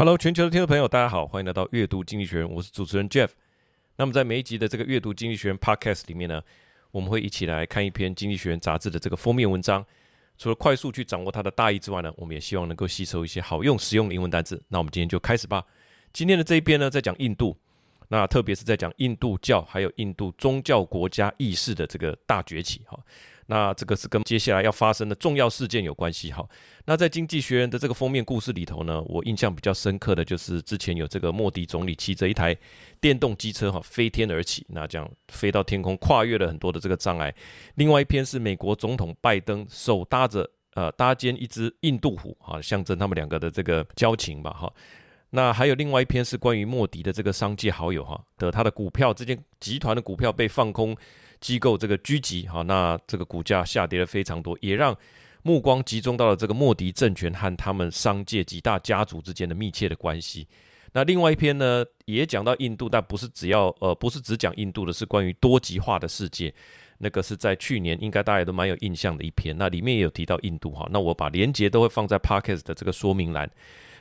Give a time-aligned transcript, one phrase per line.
[0.00, 3.28] Hello，全球的听众朋友，大家好，欢迎来到阅读经济学人，我是主持人 Jeff。
[3.96, 6.40] 那么在每一集的这个阅读经济学人 Podcast 里面呢，
[6.90, 9.84] 我们会一起来看一篇经济学人杂志的这个封面文章。
[10.38, 14.58] 除了快速去掌握它的大意之外呢，我们也希望能够吸收一些好用、实用的英文单词。
[14.68, 15.62] 那我们今天就开始吧。
[16.14, 17.54] 今天的这一篇呢，在讲印度，
[18.08, 22.98] 那特别是在讲印度教还有印度宗教国家意识的这个大崛起哈。
[23.50, 26.48] 那这个是跟接下来要发生的重要事件有关系哈。
[26.84, 32.56] 那在《经济学人》的这个封面故事里头呢，我印象比较深刻的就是之前有这个莫迪总理骑着一台
[33.00, 37.34] 电动机车哈飞天而起，那这样飞到天空，跨越了很多的这个障碍。
[37.74, 44.72] 另外一篇是美国总统拜登手搭着呃搭肩一只印度虎哈，象征他们两个的这个交情吧哈。
[45.30, 50.96] 那还有另外一篇是关于莫迪的这个商界好友哈的他的股票，这间集团的股票被放空。
[51.40, 54.96] 机构这个狙击，哈，那这个股价下跌了非常多，也让
[55.42, 60.46] 目光集中到了这个莫迪政权和他们商界几大家族之间的密切的关系。
[60.92, 66.52] 那另外一篇呢，也讲到印度，但不是只要呃，不是只讲印度的，是关于多极化的世界。
[66.98, 69.56] 那个是在去年，应该大家都蛮有印象的一篇。
[69.56, 73.50] 那里面也有提到印度，哈，那我把连接都会放在 Podcast 的这个说明栏。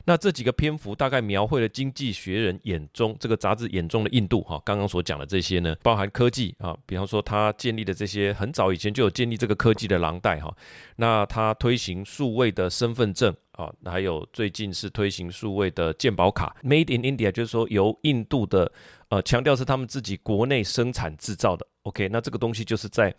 [0.05, 10.55] 那这几个篇幅大概描绘了《经济学人》眼中这个杂志眼中的印度哈，刚刚所讲的这些呢，包含科技啊，比方说他建立的这些很早以前就有建立这个科技的廊带哈，
[10.95, 18.71] 那他推行数位的身份证啊，还有最近是推行数位的健保卡，Made in India，就是说由印度的
[19.09, 23.13] 呃强调是他们自己国内生产制造的，OK，那这个东西就是在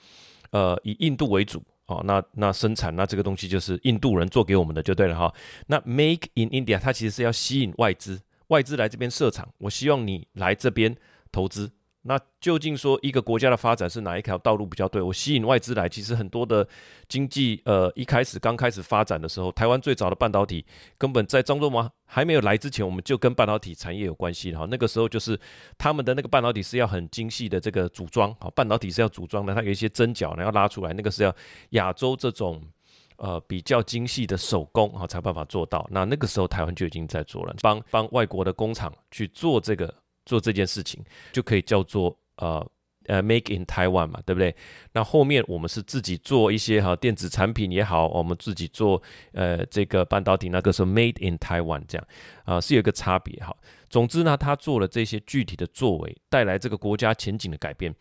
[0.51, 1.63] 呃以印度为主。
[1.91, 5.35] 哦，那那生产那这个东西就是印度人做给我们的就对了哈。
[5.67, 10.97] 那 Make in India 它其实是要吸引外资，外资来这边设厂，我希望你来这边
[11.33, 11.71] 投资。
[12.03, 15.03] 那究竟说一个国家的发展是哪一条道路比较对？
[15.03, 16.67] 我吸引外资来，其实很多的
[17.09, 20.65] 经济，呃，一开始刚开始发展的时候，台湾最早的半导体
[20.97, 24.67] 根本在张忠谋还没有来之前，我们就跟半导体产业有关系哈。
[24.71, 25.39] 那个时候就是
[25.77, 31.37] 他们的那个半导体是要很精细的这个组装，好，半导体是要组装的，它有一些针脚呢要拉出来，那个是要
[31.71, 32.63] 亚洲这种
[33.19, 35.87] 呃比较精细的手工啊才办法做到。
[35.91, 39.95] 那那个时候台湾就已经在做了，帮帮外国的工厂去做这个。
[40.31, 41.03] 做这件事情
[41.33, 42.65] 就可以叫做呃
[43.07, 44.55] 呃 Make in Taiwan 嘛，对不对？
[44.93, 49.03] 那后面我们是自己做一些哈电子产品也好，我们自己做
[49.33, 52.07] 呃这个半导体，那个时候 Made in Taiwan 这样
[52.45, 53.57] 啊、是有一个差别哈。
[53.89, 57.93] 总之呢，他做了这些具体的作为，带来这个国家前景的改变。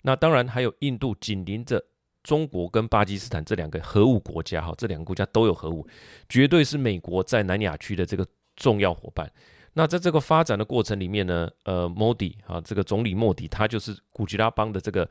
[0.00, 1.84] 那当然还有印度紧邻着
[2.22, 5.86] 中国跟巴基斯坦这两个核武国家哈，这两个国家都有核武，
[6.26, 8.26] 绝对是美国在南亚区的这个
[8.56, 9.30] 重要伙伴。
[9.78, 15.06] 那在这个发展的过程里面呢，呃，莫迪啊，这个总理莫迪，他就是古吉拉邦的这个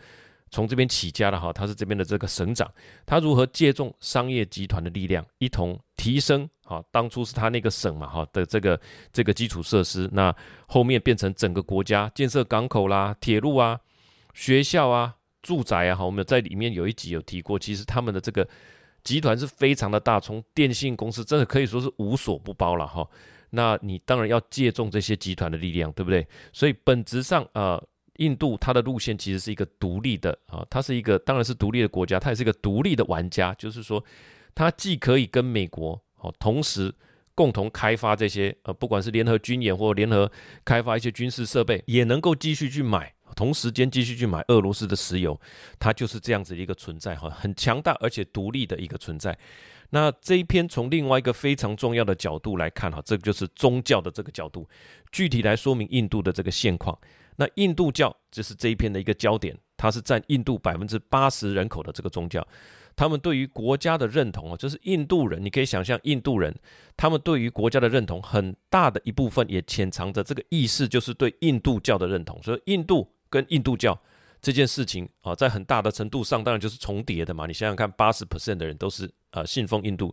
[0.49, 2.67] 从这边起家的哈，他是这边的这个省长，
[3.05, 8.81] 他如何借重商业集团的力量，一同提升啊，当初是他那个省嘛哈的这个
[9.13, 10.35] 这个基础设施，那
[10.67, 13.79] 后面变成整个国家建设港口啦、铁路啊、
[14.33, 18.47] 学校啊、住宅啊，哈，我们在里面有一集有提过，其实他们的这个
[19.03, 23.07] 集团是非常的大，从电信公司真的可以说是无所不包了哈。
[23.55, 26.27] 那你当然要借重这些集团的力量，对不对？
[26.53, 27.81] 所以本质上，呃，
[28.17, 34.03] 印度它的路线其实是一个独立的啊，它是一个当然是独立的国家，它也是一个独立的玩家，就是说，
[34.53, 36.93] 它既可以跟美国哦同时
[37.33, 40.31] 共同开发这些呃，不管是联合军演或联合
[40.63, 45.39] 开发一些军事设备，也能够继续去买，同时间继续去买俄罗斯的石油，
[45.79, 49.37] 它就是这样子的一个存在哈，很强大而且独立的一个存在。
[49.91, 54.67] 那这一篇从另外一个非常重要的角度来看哈，这个就是宗教的这个角度，
[55.11, 56.97] 具体来说明印度的这个现况。
[57.37, 62.45] 那印度教就是这一篇的一个焦点，它是占印度百分之八十人口的这个宗教。
[62.95, 66.55] 他们对于国家的认同啊，就是印度人，你可以想象印度人，
[66.95, 72.41] 他们对于国家的认同很大的一部分也潜藏着这个意识，就是对印度教的认同。
[72.41, 73.99] 所以印度跟印度教。
[74.41, 77.47] 这件事情啊，在很大的程度上，当然就是重叠的嘛。
[77.47, 80.11] 你想想看，八十 percent 的人都是呃信奉印度，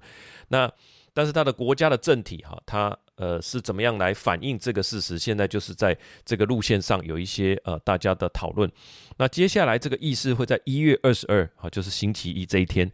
[0.48, 0.70] 那
[1.14, 5.18] 但是他的国家的政体哈，他呃是怎么样来反映这个事实？
[5.18, 8.70] 现在就是在这个路线上有一些呃大家的讨论。
[9.16, 12.92] 那接下来这个议事会在一月二十二啊，就是星期一这一天。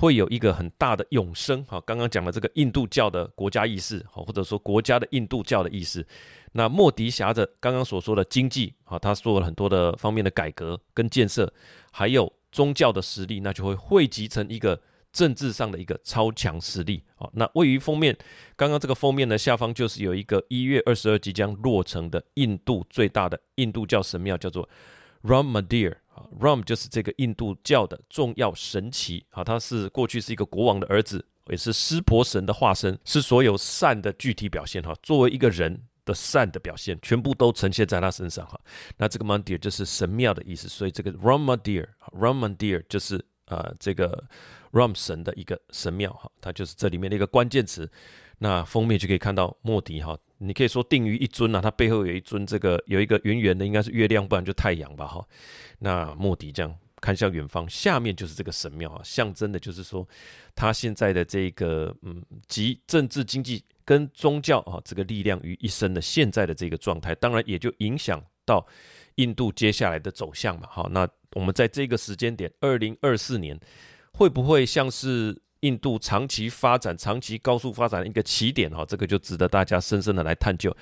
[0.00, 6.06] 会有一个很大的永生，哈，刚刚讲了这个印度教的国家意识，哈，或者说国家的印度教的意识。
[6.52, 11.52] 那莫迪挟着刚刚所说的经济，哈，他做了很多的方面的改革跟建设，
[11.90, 14.80] 还有宗教的实力，那就会汇集成一个
[15.12, 18.16] 政治上的一个超强实力，啊，那位于封面，
[18.56, 24.68] 刚刚这个封面的下方就是有一个一月二十二即将落成的印度最大的印度教神庙，叫做
[25.22, 25.96] Ram Mandir。
[26.40, 34.92] Ram 就是这个印度教的重要神祇啊，他是过去是一个国王的儿子也是湿婆神的化身，是所有善的具体表现哈。
[35.00, 38.60] 作为一个人的善的表现，全部都呈现在他身上哈。
[38.96, 44.24] 那这个 Mandir 就是神庙的意思，所以这个 Ram Mandir，Ram Mandir 就是呃这个
[44.72, 47.90] Ram 神的一个神庙哈，它就是这里面的一个关键词。
[48.38, 55.26] 那封面就可以看到莫迪哈，你可以说定于一尊啊，它背后有一尊这个有一个圆圆的，应该是月亮，不然就太阳吧哈。
[55.78, 56.74] 那莫迪这样。
[57.00, 60.04] 看向远方，下面就是这个神庙啊，象征的就是说，
[60.56, 68.66] 他现在的这个嗯，集政治、经济跟宗教啊这个力量于一身的现在的这个状态，当然也就影响到
[69.14, 70.66] 印度接下来的走向嘛。
[70.68, 73.56] 好，那我们在这个时间点，二零二四年，
[74.18, 78.68] 会不会像是印度长期发展、长期高速发展的一个起点？
[78.70, 80.76] 哈，这个就值得大家深深的来探究。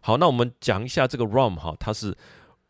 [0.00, 2.14] 好，那我们讲一下这个 Ram 哈，它是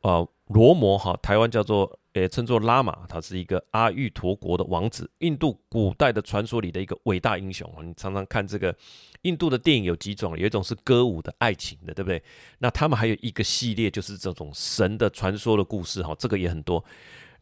[0.03, 1.99] 呃罗摩哈，台湾叫做。
[2.15, 7.67] 诶称作拉玛，他是一个阿育陀国的王子，印度古代的传说里的一个伟大英雄。
[7.83, 8.77] 你常常看这个
[9.23, 12.23] 印度的电影有几种，有一种是歌舞的、爱情的，对不对？
[12.59, 16.85] 那他们还有一个系列，就是这种神的传说的故事，哈，这个也很多。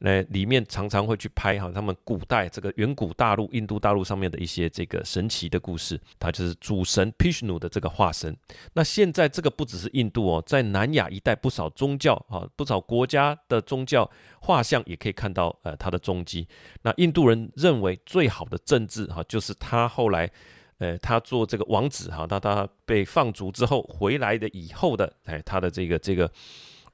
[0.03, 8.35] 那里面常常会去拍哈，他们古代这个远古大陆、印度大陆上面的一些这个神奇的故事，它就是主神 Bishnu 的这个化身。
[8.73, 14.11] 那现在这个不只是印度哦，在南亚一带不少宗教啊，不少国家的宗教
[14.41, 16.49] 画像也可以看到呃它的踪迹。
[16.81, 20.31] 那印度人认为最好的政治哈，就是他后来
[20.79, 26.31] 呃他做这个王子哈，他他被放逐之后回来的以后的哎他的这个这个。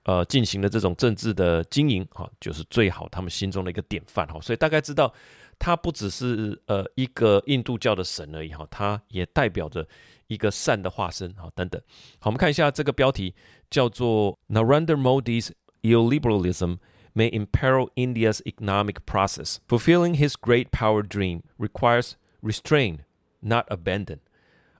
[0.06, 5.12] 呃，进行了这种政治的经营，哈，就是最好他们心中的一个典范，哈，所以大概知道，
[5.58, 9.84] 他不只是呃一个印度教的神而已，哈，他也代表着
[10.28, 11.82] 一个善的化身，哈，等等。
[12.20, 13.34] 好，我们看一下这个标题，
[13.68, 15.50] 叫做 Narendra Modi's
[15.82, 16.78] illiberalism
[17.12, 19.56] may imperil India's economic process.
[19.66, 23.00] Fulfilling his great power dream requires restraint,
[23.40, 24.20] not abandon.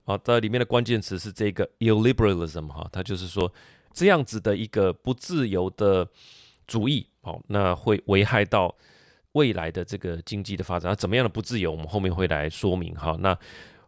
[0.05, 3.51] 好，它里面的关键词是这个 illiberalism，哈，它就是说。
[3.97, 6.07] 这样子的一个不自由的
[6.67, 8.75] 主义，好，那会危害到
[9.31, 10.91] 未来的这个经济的发展。
[10.91, 11.71] 那怎么样的不自由？
[11.71, 12.93] 我们后面会来说明。
[12.93, 13.35] 哈，那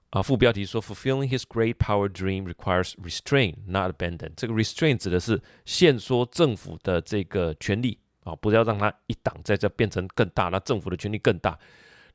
[0.10, 4.32] 啊，副标题说，Fulfilling his great power dream requires restraint, not abandon。
[4.36, 11.56] 这个 restraint 指的是限缩政府的这个权力啊，不要让它一党在这变成更大，那政府的权力更大。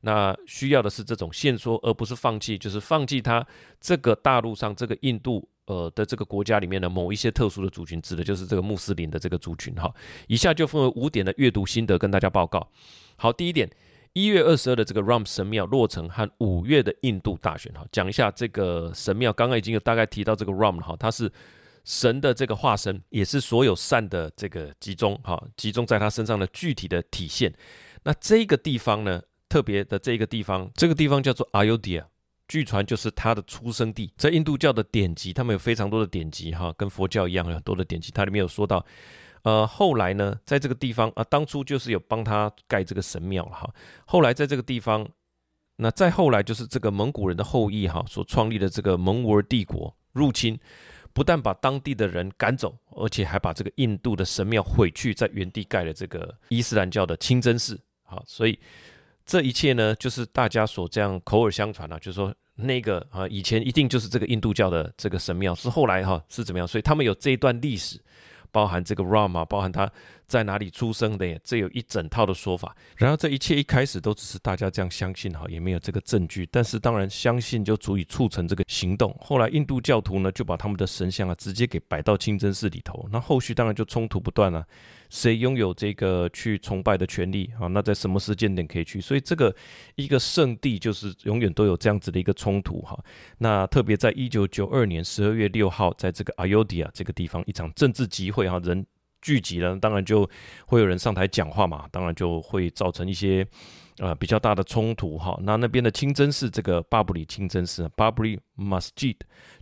[0.01, 3.47] 那需要的是这种限缩，而不是放弃，就是放弃它
[3.79, 5.47] 这个大陆上这个印度。
[5.67, 9.93] 呃的这个国家里面的某一些特殊的族群，指的就是这个穆斯林的这个族群哈。
[10.27, 12.69] 以下就分为五点的阅读心得跟大家报告。
[13.17, 13.69] 好，第一点，
[14.13, 19.33] 一月二十二的这个 Ram 神庙落成和五月的印度大选哈，讲一下这个神庙。
[19.33, 21.31] 刚刚已经有大概提到这个 Ram 哈，它是
[21.83, 27.53] 神的这个化身，也是所有善的这个集中哈，集中在他身上的具体的体现。
[28.03, 32.05] 那这个地方呢，特别的这个地方，这个地方叫做 Ayodhya。
[32.47, 38.11] 据传就是他的出生地，在印度教的典籍，他们有非常多的典籍哈，跟佛教一样有很多的典籍。
[38.13, 38.85] 它里面有说到，
[39.41, 43.73] 呃，后来呢，在这个地方啊，当初就是有帮他盖这个神庙了哈。
[44.05, 45.07] 后来在这个地方，
[45.77, 50.59] 那再后来就是这个蒙古人的后裔哈所创立的这个蒙古帝国入侵，
[51.13, 57.79] 不但把当地的人赶走，而且还把这个印度的神庙毁去，在原地盖了这个伊斯兰教的清真寺。
[58.03, 58.59] 好，所以。
[59.25, 66.67] 这一切呢，就是大家所这样口耳相传啊，就是说那个啊，以前一定就是这个印度教的这个神庙，是后来哈、是怎么样？
[66.67, 67.99] 所以他们有这一段历史。
[68.51, 69.91] 包含这个 Ram 啊，包含他
[70.27, 72.73] 在哪里出生的，这有一整套的说法。
[72.95, 76.47] 然后这一切一开始都只是大家这样相信哈，也没有这个证据。
[76.49, 79.13] 但是当然相信就足以促成这个行动。
[79.19, 83.05] 后来印度教徒呢就把他们的神像啊直接给摆到清真寺里头。
[83.11, 84.65] 那后续当然就冲突不断了，
[85.15, 87.67] 谁拥有这个去崇拜的权利啊？
[87.67, 88.99] 那在什么时间点可以去？
[88.99, 89.55] 所以这个
[89.95, 93.01] 一个圣地就是永远都有这样子的一个冲突哈。
[93.37, 98.59] 那特别在一九九二年十二月六号，在这个 Ayodhya 这个地方一场政治集会哈。
[98.65, 98.85] 人
[99.21, 100.29] 聚集了，当然就
[100.67, 103.47] 会有人上台讲话嘛，当然就会造成一些
[103.99, 105.39] 呃比较大的冲突哈。
[105.43, 109.15] 那那边的清真寺，这个巴布里清真寺 （Babri Masjid）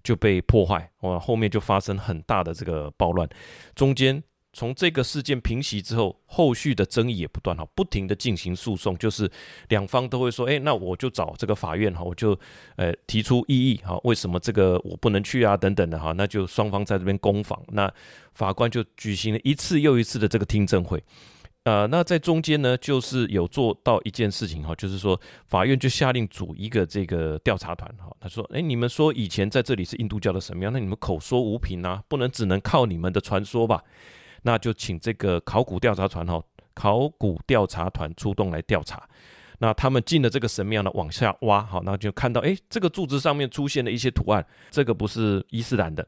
[0.03, 3.29] 就被破坏，哇，后面就发生很大的这个暴乱，
[3.75, 4.23] 中间。
[4.53, 9.29] 从这个事件平息之后，后续的争议也不断哈，不停的进行诉讼，就是
[9.69, 12.39] 两方都会说，哎，那我就找这个法院哈，我就
[12.75, 15.57] 呃提出异议哈，为什么这个我不能去啊？
[15.57, 17.91] 等等的哈，那就双方在这边攻防，那
[18.35, 21.03] 法官就举行了一次又一次的这个听证会，
[21.63, 33.83] 呃，那在中间呢，就是有做到一件事情哈，就是说法院就下令组一个这个调查团哈，他说，哎，你们说以前在这里是印度教的神庙，那你们口说无凭啊，不能只能靠你们的传说吧？
[34.43, 36.39] 那就请这个考古调查团哈，
[36.75, 39.01] 考古调查团出动来调查。
[39.59, 46.05] 那他们进了这个神庙呢，往下挖，好，那就看到，哎，这个柱子上面出现了一些图案，这个不是伊斯兰的，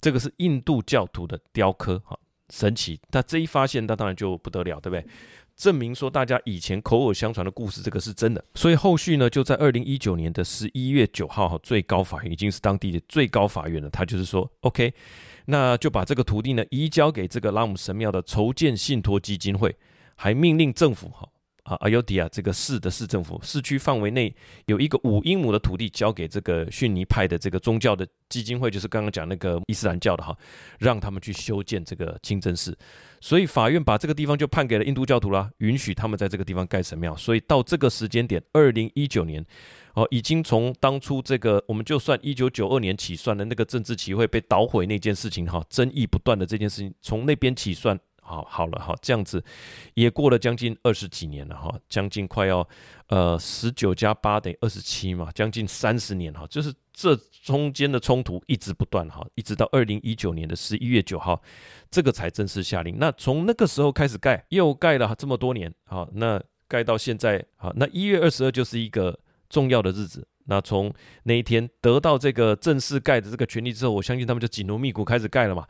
[0.00, 2.16] 这个是印度教徒的雕刻，哈，
[2.50, 3.00] 神奇。
[3.10, 5.04] 那这一发现，那当然就不得了，对不对？
[5.54, 8.42] 证明说大家以前口耳相传的故事，这个是真的。
[8.54, 14.92] 所以后续呢，就在二零一九年的十一月九号，哈，最高法院已经是当地的最高法院了，他就是说，OK，
[15.46, 19.76] 那就把这个土地呢移交给这个拉姆神庙的筹建信托基金会，
[20.14, 21.28] 还命令政府，哈。
[21.64, 24.34] 啊，阿尤迪亚这个市的市政府，市区范围内
[24.66, 30.36] 有一个五英亩的土地交给这个逊尼派的这个宗教的基金会，就是刚刚讲那个伊斯兰教的哈，
[30.80, 32.76] 让他们去修建这个清真寺。
[33.20, 37.14] 所以法院把这个地方就判给了印度教徒啦，允许他们在这个地方盖神庙。
[37.14, 39.46] 所以到这个时间点，二零一九年，
[39.94, 47.96] 哦，已经从当初这个我们就算一九九二年起算的那个政治集会被捣毁那件事情哈，争议不断的这件事情，从那边起算。
[48.32, 49.44] 好，好了，好，这样子
[49.92, 52.66] 也过了将近二十几年了哈，将近快要
[53.08, 61.42] 呃十九加八等于二十七嘛，将近三十年哈，就是这中间的冲突一直不断哈，一直到二零一九年的十一月九号，
[61.90, 62.96] 这个才正式下令。
[62.98, 69.18] 那从那个时候开始盖，又盖了这么多年，好，那盖到现在，好，那一月二十二就是一个
[69.50, 70.26] 重要的日子。
[70.46, 75.64] 那从那一天得到这个正式盖的这个权利之后，我相信他们就紧锣密鼓开始盖了嘛。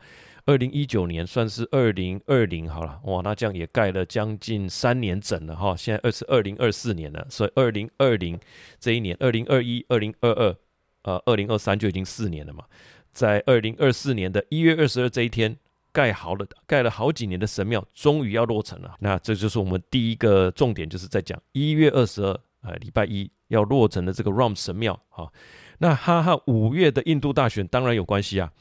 [0.45, 5.73] 二零一九年算是二零二零好了，哇，那这样也盖了将近三年整了哈。
[5.75, 8.37] 现在二是二零二四年了，所以二零二零
[8.77, 10.55] 这一年，二零二一、二零二二，
[11.03, 12.65] 呃，二零二三就已经四年了嘛。
[13.13, 15.55] 在二零二四年的一月二十二这一天，
[15.93, 18.95] 盖好了，盖了好几年的神庙终于要落成了。
[18.99, 25.31] 那这就是我们第一个重点，就是在讲一月二十二，呃，礼拜一要落成的这个 Ram 神庙哈。
[25.77, 28.51] 那哈哈，五月的印度大选当然有关系啊。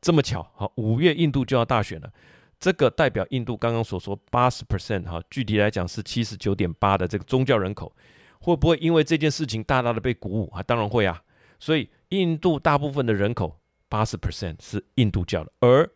[0.00, 2.10] 这么巧，好，五月印度就要大选了，
[2.58, 7.94] 这个代表印度刚刚所说八十 percent 哈，具体来讲是七十九点八的这个宗教人口，
[8.40, 10.62] 会不会因为这件事情大大的被鼓舞啊？
[10.62, 11.22] 当然会啊，
[11.58, 15.90] 所以印度大部分的人口八十 percent 是印度教的，而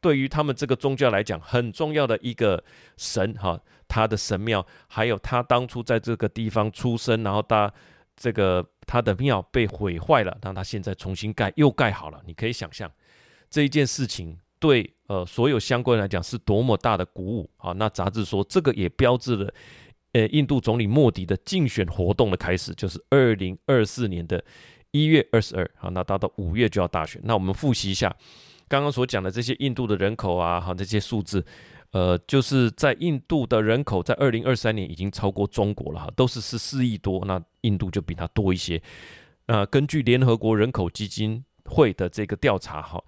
[0.00, 2.62] 对于他们这个宗教来讲，很重要的一个
[2.96, 7.72] 神哈，他的神庙，还有他当初在这个地方出生，然后他
[8.14, 12.88] 这个他的庙被毁坏了，让他现在重新盖又盖好了，你可以想象。
[13.50, 17.72] 这一件事情对呃所有相关来讲是多么大的鼓舞啊！
[17.72, 19.54] 那杂志说这个也标志了
[20.12, 24.42] 呃印度总理莫迪的竞选活动的开始，就是二零二四年的
[24.90, 27.20] 一月二十二啊，那到到五月就要大选。
[27.24, 28.14] 那我们复习一下
[28.66, 31.44] 刚刚所讲的这些印度的人口啊，哈这些数字，
[31.92, 38.82] 呃，就是在印度的人口在二零二三年已经超过中国了哈，都是十四亿多，那印度就比它多一些。
[39.46, 43.02] 呃，根据联合国人口基金会的这个调查哈。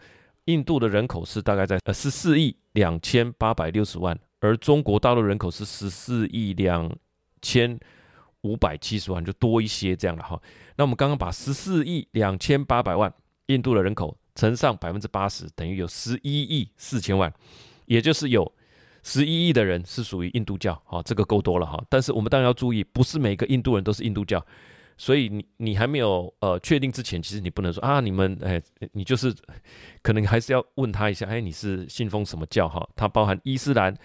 [0.51, 6.91] 印度的人口是大概在呃十四亿两千八百六十万，而中国大陆人口是十四亿两
[7.41, 7.79] 千
[8.43, 10.41] 五百七十万，就多一些这样的哈。
[10.77, 13.13] 那我们刚刚把十四亿两千八百万
[13.47, 17.33] 印度的人口乘上百分之八十，等于有十一亿四千万，
[17.87, 18.51] 也就是有
[19.03, 21.83] 十一亿的人是属于印度教，哈，这个够多了哈。
[21.89, 24.45] 但是我们当然要注意，不是每个印度人都是印度教。
[25.01, 28.61] 所以你你还没有呃确定之前，其实你不能说啊，你们哎，
[28.93, 29.35] 你就是
[30.03, 32.87] 可能还是要问他一下，哎，你是信奉什么教哈？
[32.95, 33.97] 它包含伊斯兰、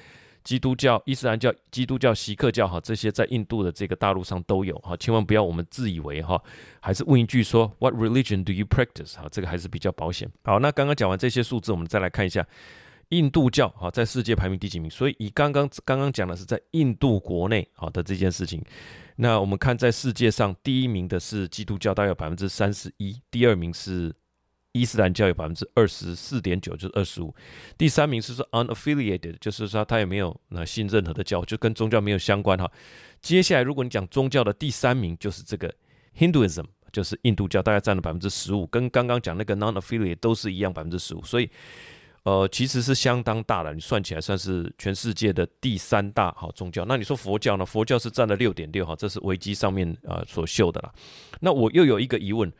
[0.42, 6.42] 基督教、伊斯兰教、基督教、锡克教哈，这些在印度的这个大陆上都有哈，千万不要我们自以为哈，
[6.80, 9.18] 还是问一句说 What religion do you practice？
[9.18, 10.32] 哈，这个还是比较保险。
[10.46, 12.48] 好，那刚刚讲完这些数字，我们再来看一下
[13.10, 14.90] 印度教哈，在世界排名第几名？
[14.90, 18.64] 所以以刚刚刚刚讲的是在印度国内好的这件事情。
[19.18, 24.14] 那我们看，在世界上第一名的是基督教，大概有百分之三十一；第二名是
[24.74, 27.34] 伊斯兰教，有百分之二十四点九，就是二十五；
[27.78, 32.70] 第三名是说 unaffiliated，就是说他也没有那信任何的教，就跟宗教没有相关哈。
[33.22, 35.74] 接下来，如果你讲宗教的第三名，就是这个
[36.18, 41.50] Hinduism，就是印度教，大概占了百分之十五，跟刚刚讲那个 non-affiliated 都是一样，百分之十五，所以。
[42.26, 46.84] 呃，其实是相当大的，你算起来算是全世界的第三大好宗教。
[46.84, 47.64] 那你说佛教呢？
[47.64, 50.92] 佛教是占了六点六哈，这是维基上面呃所秀的啦。
[51.40, 52.52] 那我又有一个疑问，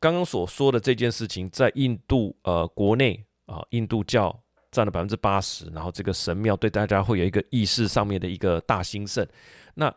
[0.00, 4.34] 刚刚所说的这件事情，在印度呃国内啊，印度教
[4.70, 9.26] 占了百分之八十，然后这个神庙对大家会有一个意识上面的一个大兴盛。
[9.74, 9.94] 那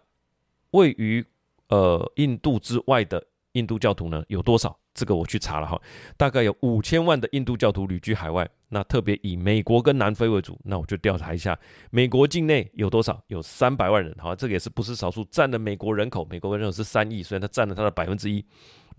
[0.71, 1.25] 位于
[1.69, 4.77] 呃印度之外的印度教徒呢有多少？
[4.97, 5.79] 这个我去查了哈，
[6.17, 8.49] 大概有五千万的印度教徒旅居海外。
[8.69, 11.57] 那特别以美国跟南非为主，那我就调查一下，
[11.89, 13.23] 美国境内有多少？
[13.27, 18.43] 有三百万人，好，这个也是不是少数，占了美国人口，美国人口是三亿，所以它占了它的百分之一。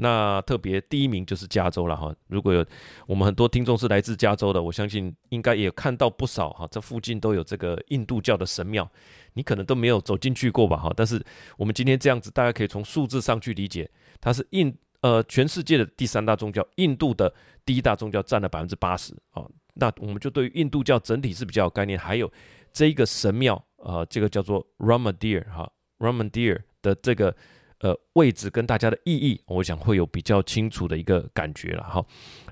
[0.00, 2.14] 那特别第一名就是加州了哈。
[2.28, 2.64] 如果有
[3.06, 8.88] 我们很多听众是来自加州的，我相信应该也看到不少哈，这附近都有这个印度教的神庙，
[9.34, 10.90] 你可能都没有走进去过吧哈。
[10.96, 11.22] 但是
[11.58, 13.90] 我们今天这样子，大家可以从数字上去理解，
[14.20, 17.32] 它是印呃全世界的第三大宗教，印度的
[17.64, 19.44] 第一大宗教占了百分之八十啊。
[19.74, 22.30] 那我们就对印度教整体是比较有概念，还有
[22.72, 27.34] 这一个神庙，呃，这个叫做 Ramandir 哈，Ramandir 的这个
[27.78, 32.04] 呃位置跟大家的意义，我想会有比较清楚的一个感觉了哈。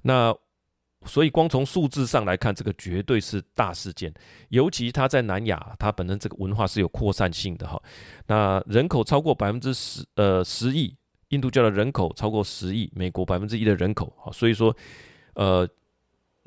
[0.02, 0.32] 那
[1.04, 4.12] 所以光从数字上来看，这个绝对是大事件，
[4.48, 7.80] 尤其它在南亚，它本身这个文化是有扩散性的哈。
[8.26, 10.96] 那人口超过百分之十呃十亿，
[11.36, 14.76] 印度教的人口超过十亿，美国百分之一的人口，啊，所以说
[15.34, 15.68] 呃。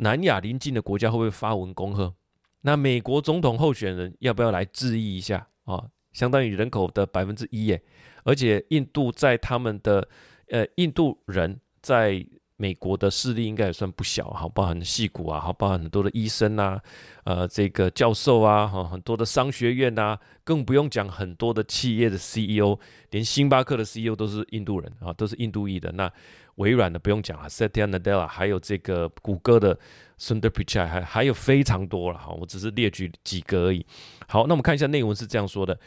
[0.01, 2.15] 南亚邻近的国家会不会发文恭贺？
[2.61, 5.89] 那美国总统候选人要不要来致意一下啊？
[6.13, 7.83] 相当于人口的百分之一耶，
[8.23, 10.07] 而且印度在他们的
[10.47, 12.25] 呃，印度人在
[12.61, 16.77] 美国的势力应该也算不小哈，包含戏骨啊，好，包含很多的医生啊，
[17.23, 22.77] 呃，这个教授啊，哈，很多的商学院啊，更不用讲很多的企业的 CEO，
[23.11, 26.11] 连星巴克的 CEO 都是印度人啊，都是印度裔的那。
[26.55, 29.79] 微软的不用讲了，Satya Nadella，还有这个谷歌的
[30.19, 33.85] Sundar Pichai，还还有非常多了哈，我只是列举几个而已。
[34.27, 35.79] 好，那我们看一下内文是这样说的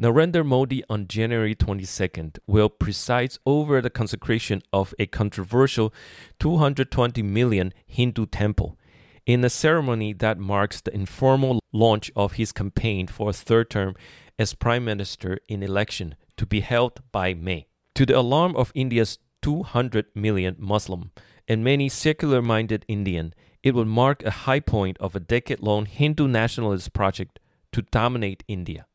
[0.00, 5.92] ：Narendra Modi on January 22nd will preside over the consecration of a controversial
[6.38, 8.78] 220 million Hindu temple
[9.26, 13.94] in a ceremony that marks the informal launch of his campaign for a third term
[14.38, 17.66] as prime minister in election to be held by May.
[17.96, 21.10] To the alarm of India's 200 million Muslim
[21.46, 26.92] and many secular-minded Indian, it would mark a high point of a decade-long Hindu nationalist
[26.92, 27.40] project
[27.72, 28.86] to dominate India。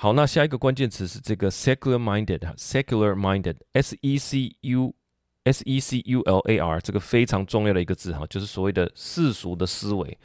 [0.00, 4.94] 好，那下一个关键词是这个 secular minded，secular minded S E C U
[5.52, 10.18] S E C U L A R 这个非常重要的一个字哈，就是所谓的世俗的思维。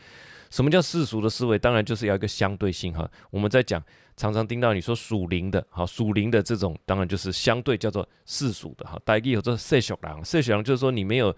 [0.50, 1.58] 什么叫世俗的思维？
[1.58, 3.10] 当然就是要一个相对性哈。
[3.30, 3.84] 我们在讲。
[4.16, 8.96] 常常听到你说属灵的，好属灵的这种，当然就是相对叫做世俗的哈。
[9.04, 11.36] 大家有这世俗人，世俗人就是说你没有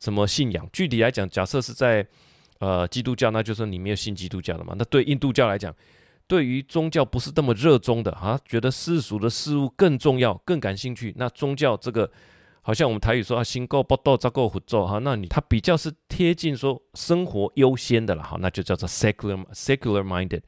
[0.00, 0.66] 什么信仰。
[0.72, 2.06] 具体来讲，假设是在
[2.60, 4.74] 呃基督教，那就是你没有信基督教的嘛。
[4.78, 5.70] 那对印度教来讲，
[6.26, 11.12] 对于宗教不是这么热衷的啊，觉得世俗的事物更重要、更感兴趣。
[11.18, 12.10] 那宗教这个，
[12.66, 14.98] 好像我们台语说啊，新够不够，则够佛做哈。
[14.98, 20.40] 那你他比较是贴近说生活优先的了哈，那就叫做 secular secular minded。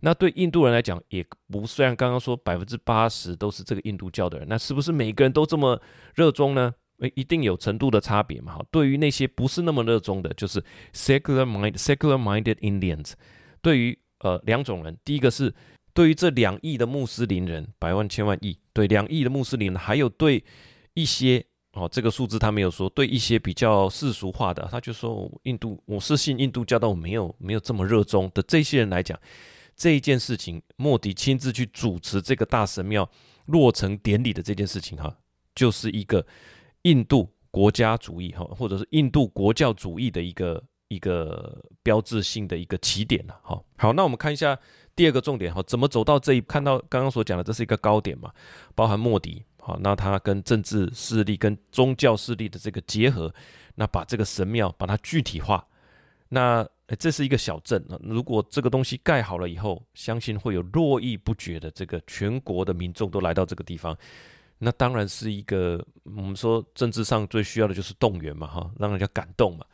[0.00, 5.78] 那对印度人来讲，也不虽然刚刚说百分之八十都是这个印度教的人，那是不是每个人都这么
[6.14, 6.72] 热衷呢？
[7.00, 8.54] 诶，一定有程度的差别嘛。
[8.54, 13.12] 哈，对于那些不是那么热衷的，就是 secular mind secular minded Indians。
[13.60, 15.54] 对于呃两种人，第一个是
[15.92, 20.42] 对于这两亿的穆斯林人，百万千万亿，对两亿的穆斯林，还有对
[20.94, 21.44] 一些
[21.78, 29.18] 哦这个数字他没有说，对一些比较世俗化的，他就说印度我是信印度教，但我没有没有这么热衷的这些人来讲。
[29.76, 33.08] 这一件事情，莫迪亲自去主持这个大神庙
[33.46, 35.16] 落成典礼的这件事情，哈，
[35.54, 36.26] 就是一个
[36.82, 43.62] 印度国家主义，哈，或者是印度国教主义的一个一个标志性的一个起点了，哈。
[43.76, 44.58] 好，那我们看一下
[44.96, 46.40] 第二个重点，哈，怎么走到这一？
[46.40, 48.32] 看到刚刚所讲的，这是一个高点嘛，
[48.74, 53.32] 包含莫迪，好，那他跟政治势力、跟宗教势力的这个结合，
[53.74, 55.66] 那把这个神庙把它具体化，
[56.28, 56.66] 那。
[56.98, 57.84] 这是一个小镇。
[58.00, 63.94] 如果这个东西盖好了以后，相信会有络绎不绝的这个全国的民众都来到这个地方。
[64.56, 69.66] 那当然是一个我们说政治上最需要的就是动员嘛，哈，让人家感动嘛。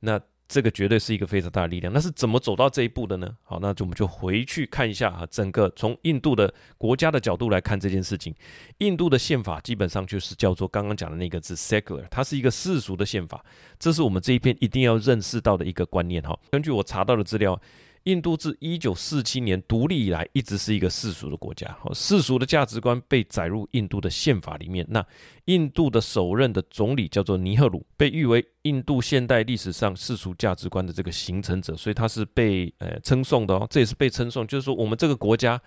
[0.00, 0.20] 那。
[0.48, 1.92] 这个绝对是一个非常大的力量。
[1.92, 3.36] 那是怎么走到这一步的呢？
[3.44, 8.34] 好，那就我们就回去看一下啊，整个从印度的国家的角度来看这件事情。
[8.78, 13.44] 印度的宪法基本上就是叫做刚刚讲的那个字 secular，它是一个世俗的宪法。
[13.78, 16.36] 这是我们这一篇一定要认识到的一个观念哈。
[16.50, 17.60] 根据我查到的资料。
[18.08, 21.76] 印度自一九四七年独立以来，一直是一个世俗的国家。
[21.92, 24.86] 世俗的价值观被载入印度的宪法里面。
[24.88, 25.04] 那
[25.44, 33.66] 印度的首任的总理叫做尼赫鲁，被誉为印度现代历史上世俗价值观的这个形成者，所以他是被呃称颂的哦。
[33.68, 35.60] 这也是被称颂，就是说我们这个国家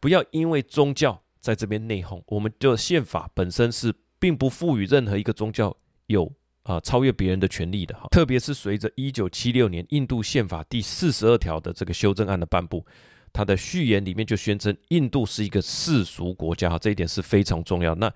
[0.00, 5.76] 不要因为宗教在这边内讧，我们的宪法本身是并不赋予任何一个宗教
[6.06, 6.32] 有。
[6.64, 12.84] 啊，超越别人的权利的哈，特别是随着一九七六年印度宪法第四十二条的这个修正案的颁布，
[13.32, 17.94] 它的序言里面就宣称印度是一个世俗国家哈，这一点是非常重要。
[17.94, 18.12] 那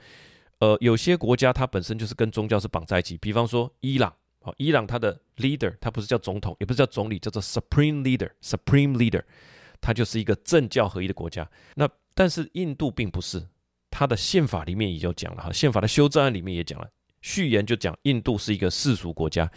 [0.60, 9.22] 呃，有些国家它本身就是跟宗教是绑在一起，比方说伊朗，好，伊朗它的 leader 他不是叫总统，也不是叫总理，叫做 supreme leader，supreme leader，
[9.80, 11.48] 它就是一个政教合一的国家。
[11.74, 13.46] 那但是印度并不是，
[13.90, 16.88] 它的宪法里面也就讲了哈，宪法的修正案里面也讲了，
[17.20, 19.50] 序言就讲印度是一个世俗国家。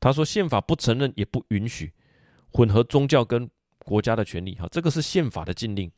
[0.00, 1.92] 他说宪法不承认也不允许
[2.52, 3.48] 混合宗教跟
[3.80, 5.90] 国家的权利，哈，这个是宪法的禁令，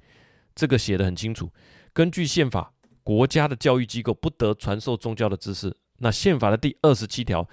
[0.55, 1.51] 这个写得很清楚。
[1.93, 2.71] 根据宪法。
[3.07, 5.77] 国家的教育机构不得传授宗教的知识。
[5.99, 7.47] 那宪法的第二十七条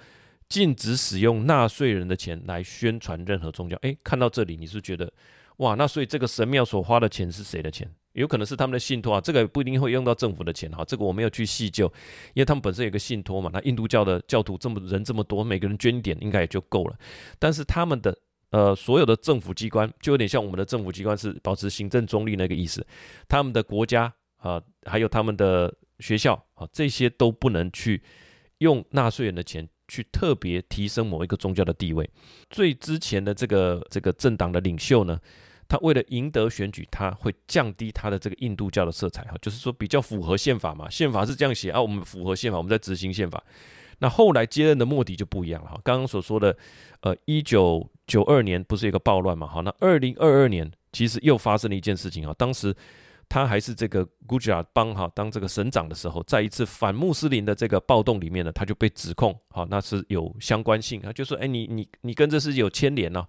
[0.48, 3.76] 禁止使用纳税人的钱来宣传任何宗教。
[3.82, 5.12] 诶，看到这里，你是觉得
[5.58, 5.74] 哇？
[5.74, 7.86] 那所以这个神庙所花的钱是谁的钱？
[8.12, 9.20] 有可能是他们的信托啊。
[9.20, 10.84] 这个不一定会用到政府的钱哈。
[10.84, 11.86] 这个我没有去细究，
[12.34, 13.50] 因为他们本身有个信托嘛。
[13.52, 16.96] 那印度教的教徒这么人这么多，每个人捐点应该也就够了。
[17.38, 18.16] 但是他们的
[18.50, 22.86] 呃所有的政府机关就有点像我们的政府机关是保持行政中立那个意思。
[23.28, 24.12] 他们的国家。
[24.42, 28.02] 啊，还有他们的学校啊，这些都不能去
[28.58, 32.10] 用纳税人的钱去特别提升某一个宗教的地位。
[32.50, 35.16] 最之前的这个这个政党的领袖呢，
[35.72, 43.42] 他为了赢得选举，他会降低他的这个印度教的色彩哈，就是说比较符合宪法嘛，宪法是这样写啊，我们符合宪法，我们在执行宪法。
[44.00, 46.54] 那后来接任的莫迪就不一样了哈，刚刚所说的
[47.00, 52.76] 呃，一九九二年不是一个暴乱嘛，好，那二零二二年其实又发生了一件事情啊，当时。
[53.28, 63.28] 他还是这个古吉拉邦哈当这个省长的时候，在一次反穆斯林的这个暴动里面呢，他就被指控，好，那是有相关性啊，就说，哎，你你你跟这事有牵连呢，啊，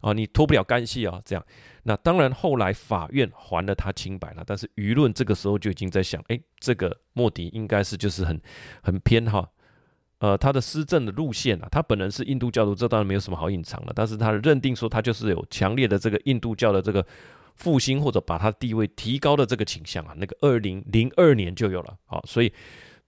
[0.00, 1.44] 啊你脱不了干系啊，这样。
[1.82, 8.40] 那当然后来法院还了他清白了，但是舆论这个时候就已经在想，哎，这个莫迪应该是就是很
[8.82, 9.48] 很偏哈，
[10.18, 17.04] 呃，他的施政的路线啊，他本人是印度教徒，这当然没有什么好隐藏的，但是他认定说他就是有强烈的这个印度教的这个。
[17.58, 22.52] 复兴或者把他地位提高的这个倾向啊，那个二零零二年就有了，好，所以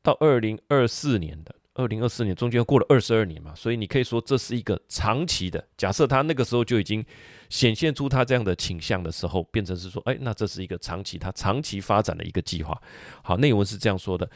[0.03, 5.67] 到二零二四年的二零二四年中间过了二十二年嘛，所以你可以说这是一个长期的。
[5.78, 7.06] 假设他那个时候就已经
[7.50, 12.82] 显现出他这样的倾向的时候，变成是说，哎，那这是一个长期他长期发展的一个计划。
[13.24, 14.30] 好，内文是这样说的：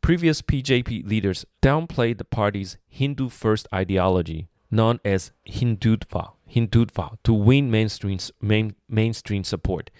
[0.00, 6.32] Previous PJP leaders downplayed the party's Hindu first ideology, known as Hindutva.
[6.48, 9.90] Hindutva to win mainstream, main, mainstream support.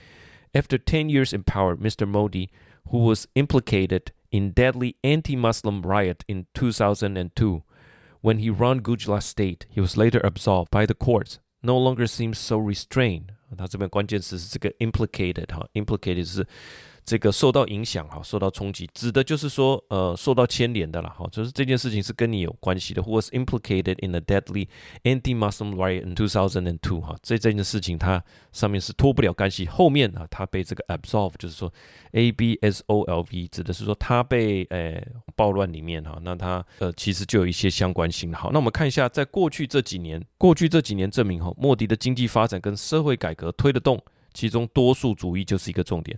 [0.54, 2.06] After 10 years in power, Mr.
[2.06, 2.50] Modi,
[2.90, 7.62] who was implicated in deadly anti-Muslim riot in 2002,
[8.20, 12.38] when he ran Gujarat state, he was later absolved by the courts, no longer seems
[12.38, 13.34] so restrained.
[13.56, 16.46] 他这边关键词是这个 implicated 哈，implicated 是。
[17.03, 23.01] 这个受到影响哈，受到冲击，指的就是说，呃，受到牵连的了哈，就是这件事情是跟你有关系的。
[23.01, 24.67] Who was implicated in a deadly
[25.03, 27.01] anti-Muslim riot in 2002？
[27.01, 29.65] 哈，这这件事情它上面是脱不了干系。
[29.65, 31.73] 后面啊，他被这个 absolve，就是说
[32.13, 35.01] absolve 指的是说他被呃
[35.35, 38.31] 暴乱里面哈，那他呃其实就有一些相关性。
[38.31, 44.01] 好，那我们看一下，在过去这几年，过去这几年证明哈，莫迪的经济发展跟社会改革推得动。
[44.33, 46.17] 其中多数主义就是一个重点。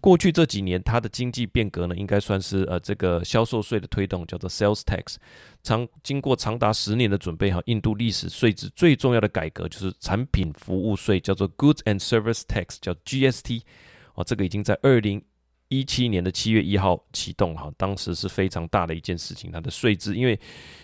[0.00, 5.16] 过去这几年，它的经济变革呢，应该算是呃这个销售税的推动，叫做 sales tax。
[5.62, 13.62] 长经过长达十年的准备哈，印度历史税制最重要的改革就是产品服务税，叫做 goods and service tax，叫 GST。
[14.14, 15.22] 哦，这个已经在二零。
[15.68, 19.50] 一七年的七月一号启动哈，当时是非常大的一件事情。
[19.52, 20.38] 它的税制，因为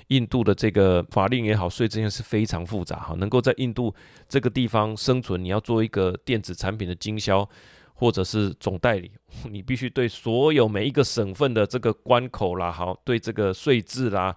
[0.08, 3.14] 印度的这个法令也好，税制也是非常复杂哈。
[3.14, 3.94] 能够在印度
[4.28, 7.48] 这个地方生存，你要做一个电子产品的经销
[7.94, 9.10] 或者是总代理，
[9.50, 14.36] 你必须对所有每一个省份的这个关口啦，好，对这个税制啦。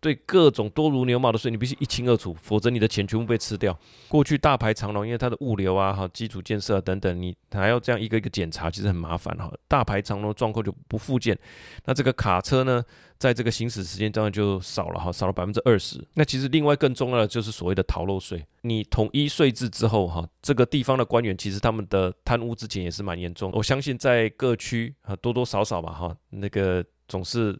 [0.00, 3.76] 对各种多如牛毛的税，你必须一清二楚，否则你的钱全部被吃掉。
[4.08, 9.52] 过去大排长龙，因为它的物流啊、哈基础建设啊等等，你还要这样一个一个检查，其实很麻烦哈。
[9.66, 11.36] 大排长龙状况就不复见。
[11.84, 12.84] 那这个卡车呢，
[13.18, 16.00] 在这个行驶时间当然就少了哈，少了百分之二十。
[16.14, 18.46] 那其实另外更重要的就是所谓的逃漏税。
[18.62, 23.50] 你统一税制之后哈，这个地方的官员其实他们的贪污之前也是蛮严重。
[23.52, 27.58] 我相信在各区啊多多少少吧哈，那个总是。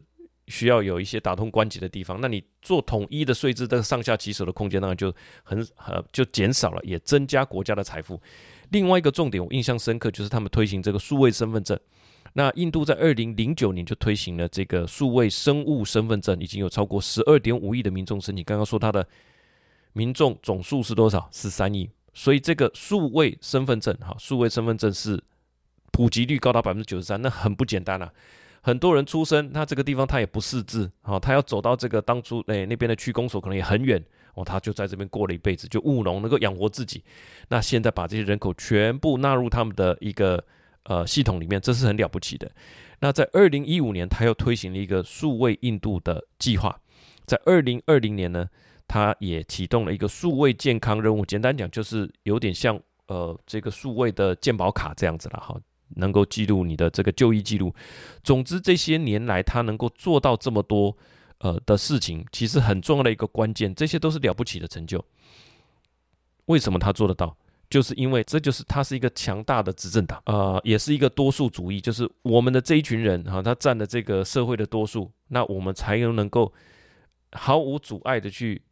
[0.49, 8.21] 需要有一些打通关节的地方，那你做统一的税制，这个上下其手的空间当然就很呃就减少了，也增加国家的财富。
[8.71, 11.79] 另外一个重点，我印象深刻就是他们推行这个数位身份证。
[12.35, 18.45] 那印度在二零零九年就推行了这个数位生物身份证，已经有超过十二点五亿的民众申请。
[18.45, 19.07] 刚刚说他的
[19.95, 21.29] 民众总数是多少？
[21.33, 21.89] 十三亿。
[22.13, 25.23] 所以这个数位身份证，哈，数位身份证是
[25.93, 28.13] 普及率高达百分之九十三，那很不简单啊。
[28.69, 33.99] 很多人出生，他这个地方他也不识字，好，他要走到这个当初哎那边的区公所可能也很远，
[34.35, 37.03] 哦，他就在这边过了一辈子，就务农能够养活自己。
[37.49, 40.45] 那现在把这些人口全部纳入他们的一个
[40.83, 42.51] 呃系统里面，这是很了不起的。
[43.01, 46.79] 那在二零一五年，他又推行了一个数位印度的计划，
[47.25, 48.47] 在二零二零年呢，
[48.87, 51.25] 他也启动了一个数位健康任务。
[51.25, 55.59] 简单讲，就是有点像呃这个数位的健保卡这样子了哈。
[55.97, 57.75] 能够记录你的这个就医记录。
[58.23, 60.97] 总之，这些年来他能够做到这么多
[61.39, 65.05] 呃的事情，其实很重要的一个关键，这些都是了不起的成就。
[66.47, 67.37] 为什么他做得到？
[67.71, 76.53] 就是因为这就是他是一个强大的执政党，呃，也是一个多数主义，就是我们的这一群人哈，他占了这个社会的多数，那我们才能能够
[77.33, 78.63] 毫无阻碍的去。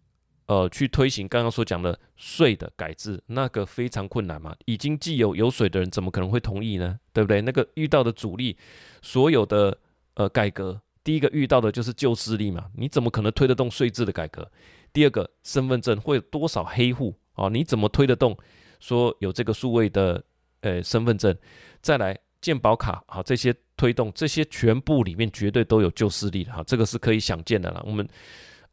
[0.46, 4.54] 呃，去推行刚刚所讲的税的改制，那个非常困难嘛。
[4.64, 7.00] 已经既有有水的人，怎么可能会同意呢？
[7.12, 7.40] 对不对？
[7.40, 8.56] 那个遇到的阻力，
[9.02, 9.76] 所有的
[10.14, 12.66] 呃改革，第一个遇到的就是旧势力嘛。
[12.76, 14.48] 你怎么可能推得动税制的改革？
[14.92, 17.48] 第二个，身份证会有多少黑户啊？
[17.48, 18.38] 你怎么推得动？
[18.78, 20.22] 说有这个数位的
[20.60, 21.36] 呃身份证，
[21.82, 27.82] 再来健保卡啊，这些推动这些全部里面绝对都有旧势力的哈，这个是可以想见的了。
[27.84, 28.08] 我们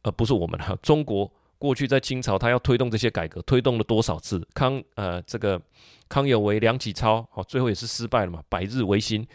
[0.02, 1.28] 呃不是我们哈，中国。
[1.64, 4.46] 过去在清朝，他要推动这些改革，推动了多少次？
[4.52, 5.58] 康呃，这个
[6.10, 8.42] 康有为、梁启超，哦，最后也是失败了嘛。
[8.50, 9.26] 百日维新，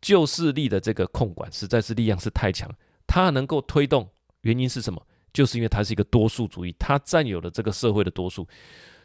[0.00, 2.70] 旧势力的这个控管实在是力量是太强，
[3.08, 4.08] 他能够推动，
[4.42, 5.04] 原因是什么？
[5.32, 8.46] 就是因为他是一个多数主义，他占有了这个社会的多数。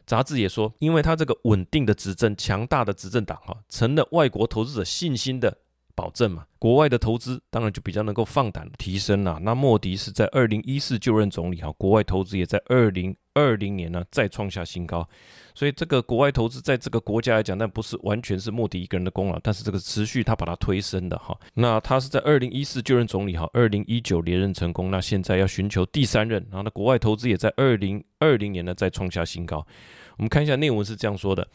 [0.05, 5.57] 杂志也说，因为他这个稳定的执政、强大的执政党，哈，成了外国投资者信心的。
[5.99, 9.37] 保证嘛，国外的投资当然就比较能够放胆提升了。
[9.41, 15.05] 那莫迪是在二零一四就任总理哈，国外投资也在二零二零年呢再创下新高。
[15.53, 21.37] 所以这个国外投资在这个国家来讲，那不是完全是莫迪一个人的功劳，但是这个持续他把它推升的哈。
[21.53, 29.67] 那他是在二零一四就任总理哈，二零一九连任成功，那现在要寻求第三任，然后呢，国外投资也在二零二零年呢再创下新高。
[30.15, 31.45] 我们看一下内文是这样说的。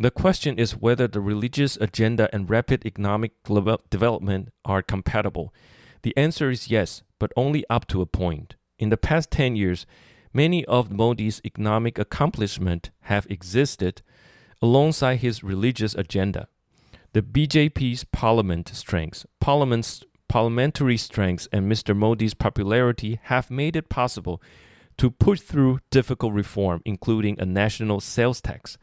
[0.00, 3.32] The question is whether the religious agenda and rapid economic
[3.90, 5.52] development are compatible.
[6.02, 8.54] The answer is yes, but only up to a point.
[8.78, 9.86] In the past 10 years,
[10.32, 14.02] many of Modi's economic accomplishments have existed
[14.62, 16.46] alongside his religious agenda.
[17.12, 21.96] The BJP's parliament strengths, parliament's parliamentary strengths, and Mr.
[21.96, 24.40] Modi's popularity have made it possible
[24.98, 28.78] to push through difficult reform, including a national sales tax.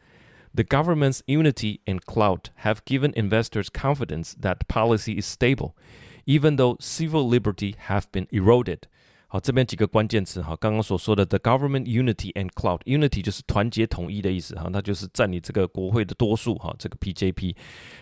[0.55, 5.71] The government's unity and clout have given investors confidence that policy is stable,
[6.25, 8.79] even though civil liberty have been eroded.
[9.27, 17.55] 好，这边几个关键词哈，刚刚所说的 the government unity and clout，unity 就是团结统一的意思哈，那就是占领这个国会的多数哈，这个 BJP。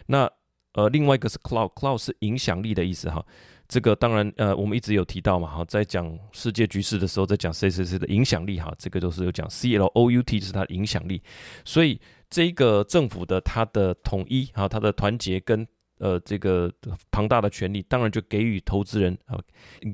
[0.07, 0.27] 那
[0.73, 3.23] 呃，另外一个是 clout，clout 是影响力的意思哈。
[3.67, 11.21] 这个当然，呃，我们一直有提到嘛，哈，在讲世界局势的时候，在讲谁谁谁的影响力，哈，这个都是有讲 C L O U T，就是它的影响力。
[11.63, 15.66] 所以 这个政府的它的统一，啊，它的团结跟
[15.98, 16.72] 呃这个
[17.10, 19.38] 庞大的权力，当然就给予投资人啊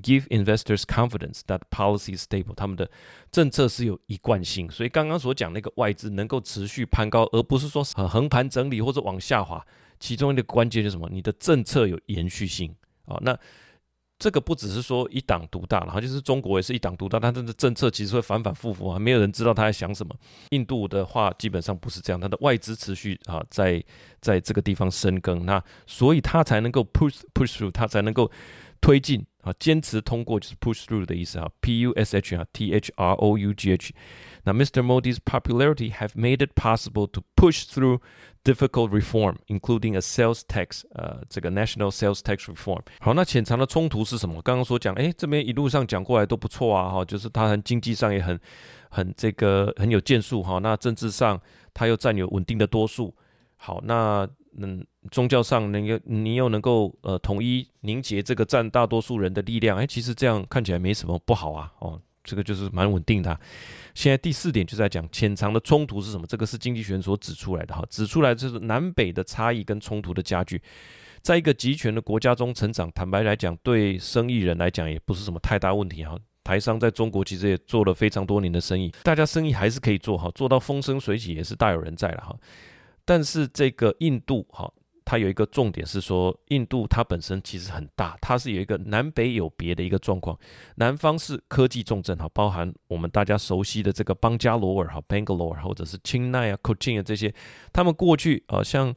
[0.02, 2.90] ，give investors confidence that policy is stable，他们的
[3.30, 4.70] 政策是有一贯性。
[4.70, 9.64] 所以刚刚所讲那个外资能够持续攀高，而不是说呃横盘整理或者往下滑，
[9.98, 11.08] 其中一个关键就是什么？
[11.10, 12.74] 你的政策有延续性。
[13.06, 13.36] 啊，那
[14.20, 20.14] 这个不只是说一党独大了，哈，就是中国也是一党独大，它的政策其实会反反复复啊，没有人知道他在想什么。
[20.50, 23.82] 印度的话基本上不是这样，它的外资持续啊在
[24.20, 28.30] 在这个地方深耕，那所以它才能够 push push through，它才能够
[28.82, 33.94] 推进啊，坚持通过就是 push through 的意思啊，P U S H 啊，T H R O U G H。
[34.44, 34.82] 那 Mr.
[34.82, 38.00] Modi's popularity have made it possible to push through
[38.44, 42.80] difficult reform, including a sales tax，呃，这个 national sales tax reform。
[43.00, 44.40] 好，那潜藏的冲突是什么？
[44.42, 48.38] 刚刚所讲，诶，这边一路上讲过来都不错啊，哈，就是他很经济上也很
[48.90, 50.58] 很这个很有建树哈。
[50.58, 51.40] 那政治上
[51.74, 53.14] 他又占有稳定的多数。
[53.56, 54.26] 好，那
[54.56, 62.00] 嗯，宗教上能够你又能够呃统一凝结这个占大多数人的力量，诶，其实这样看起来没什么不好啊，哦。
[62.22, 63.40] 这个就是蛮稳定的。
[63.94, 66.26] 现在第四点就在讲潜藏的冲突是什么？
[66.26, 70.60] 这个是经济学所指出来的哈，指出来就是南北的差异跟冲突的加剧。
[71.22, 76.14] 在一个集权的国家中成长，坦白来讲，对生意人来讲也不是什么太大问题哈。
[76.44, 82.36] 台商在中国其实也做了非常多年的生意，大家生意还是可以做哈，做到风生水起也是大有人在了哈。
[83.06, 84.70] 但是这个印度哈。
[85.10, 90.38] 它有一个重点是说，印度它本身其实很大，它是有一个南北有别的一个状况。
[90.76, 97.34] 南方是科技重镇哈，包含我们大家熟悉的这个邦加罗尔哈 （Bangalore） 或者是钦奈啊、Cochin 啊这些，
[97.72, 98.94] 他们过去呃像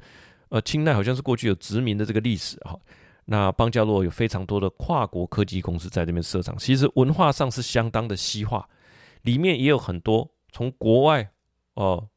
[0.50, 2.80] 呃钦奈好像是过去有殖民的这个历史哈。
[3.26, 8.70] 那邦加罗有非常多的跨国科技公司在这边设厂，其实文化上是相当的西化，
[9.24, 11.24] 里面也有很多从国外
[11.74, 12.08] 哦、呃、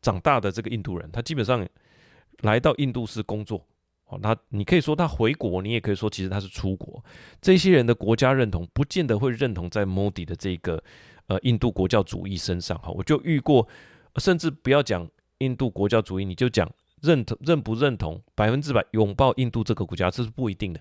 [0.00, 1.68] 长大的这个印度人，他基本上
[2.42, 3.64] 来到印度是工作
[4.06, 7.04] 哦，那你可以说他回国，你也可以说其实他是出国。
[7.40, 10.82] 这些人的国家认同不见得会认同在 Modi 的这个
[11.26, 13.66] 呃印度国教主义身上哈，我就遇过，
[14.16, 16.70] 甚至不要讲印度国教主义，你就讲。
[17.02, 20.80] 认同认不认同百分之百拥抱印度这个国家，这是不一定的。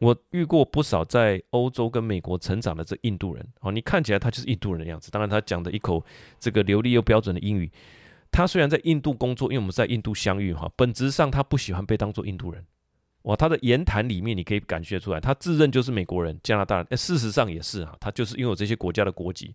[0.00, 5.08] 我遇过不少在欧洲跟美国成长的这印度人，哦，你看起来他就是印度人的样子。
[5.12, 6.04] 当然，他讲的一口
[6.40, 7.70] 这个流利又标准的英语。
[8.32, 12.64] 他虽然在印度工作，因为我们在印度相遇哈，本质上他不喜欢被当做印度人。
[13.22, 16.86] 哇，他的言谈里面你可以感觉出来，他自认就是美国人、加拿大人。
[16.96, 19.54] 事实上也是哈，他就是拥有这些国家的国籍。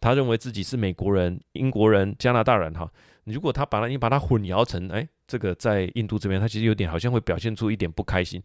[0.00, 2.90] 他认为自己是美国人、英国人、加拿大人哈。
[3.24, 5.08] 如果他把他你把他混淆成哎。
[5.30, 8.42] 这个在印度这边，他其实有点好像会表现出一点不开心。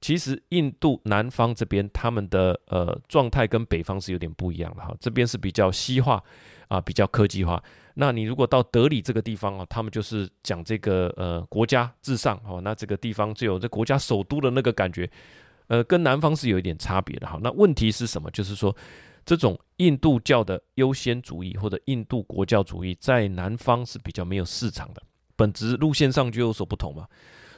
[0.00, 6.22] 其实印度南方这边他们的呃状态跟北方是有点不一样的哈，这边是比较西化
[6.68, 7.60] 啊，比较科技化。
[7.94, 15.10] 那你如果到德里这个地方啊，他们就是讲这个呃国家至上哦，那这个地方就有这国家首都的那个感觉，
[15.66, 17.38] 呃，跟南方是有一点差别的哈。
[17.42, 18.30] 那问题是什么？
[18.30, 18.74] 就是说
[19.26, 25.02] 这种印度教的优先主义或者印度国教主义在南方是比较没有市场的。
[25.36, 27.06] 本质路线上就有所不同嘛，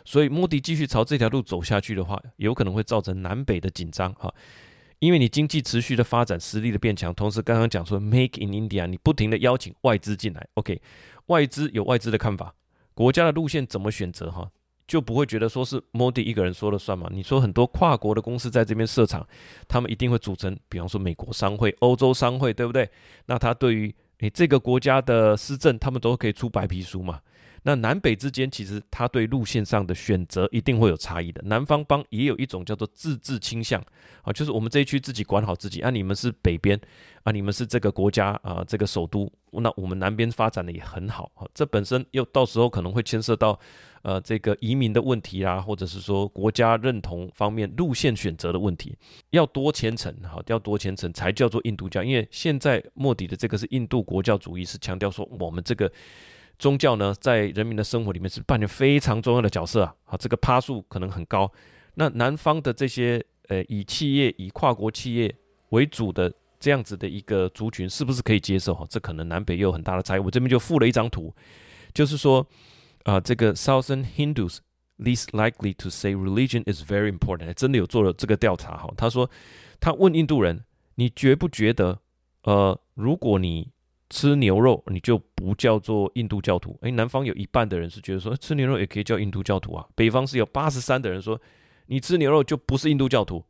[0.05, 4.33] 所以莫迪继续朝这条路走下去的话，有可能会造成南北的紧张哈。
[5.03, 10.81] 因为你经济持续的发展，实力的变强，同时刚刚讲说 Make in India，你不停的邀请外资进来，OK，
[11.27, 12.55] 外资有外资的看法，
[12.95, 14.49] 国家的路线怎么选择哈，
[14.87, 17.09] 就不会觉得说是 Modi 一个人说了算嘛。
[17.13, 19.27] 你说很多跨国的公司在这边设厂，
[19.67, 22.89] 他们一定会组成，比方说美国商会、欧洲商会，对不对？
[23.27, 27.19] 那他对于你这个国家的施政，他们都可以出白皮书嘛。
[27.65, 31.41] 那南北之间，其实他对路线上的选择一定会有差异的。
[31.45, 33.81] 南方邦也有一种叫做自治倾向
[34.23, 35.89] 啊，就是我们这一区自己管好自己啊。
[35.89, 36.81] 你们是北边
[37.23, 41.47] 啊，你们是这个国家啊，这个首都，那我们南边发展的也很好啊。
[41.55, 43.57] 这本身又到时候可能会牵涉到
[44.03, 48.97] 呃这个移民的问题啊，或者是说国家认同方面路线选择的问题，
[49.31, 52.03] 要多虔诚哈，要多虔诚才叫做印度教。
[52.03, 55.89] 因为现在莫迪的这个是印度国教主义，是强调说我们这个。
[56.59, 59.95] 宗教呢，在人民的生活里面是扮演非常重要的角色啊！
[60.05, 61.51] 好，这个趴数可能很高。
[61.95, 65.35] 那南方的这些呃，以企业、以跨国企业
[65.71, 68.75] 为主的这样子的一个族群，是不是可以接受？
[68.75, 70.21] 哈，这可能南北又有很大的差异。
[70.21, 71.35] 我这边就附了一张图，
[71.93, 72.47] 就是说
[73.05, 74.59] 啊、这个 Southern Hindus
[74.99, 78.89] least likely to say religion is very important，真的有做了这个调查哈。
[78.97, 79.29] 他说，
[79.81, 81.99] 他问印度人，你觉不觉得，
[82.45, 83.73] 呃，如果你
[84.13, 86.79] 吃牛肉你就不叫做印度教徒？
[86.83, 89.89] 诶，南方有一半的人是觉得说吃牛肉也可以叫印度教徒啊。
[89.95, 91.41] 北方是有八十三的人说
[91.87, 93.43] 你吃牛肉就不是印度教徒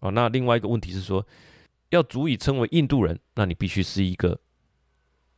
[0.00, 0.10] 啊。
[0.10, 1.26] 那另外一个问题是说，
[1.88, 4.38] 要足以称为印度人，那你必须是一个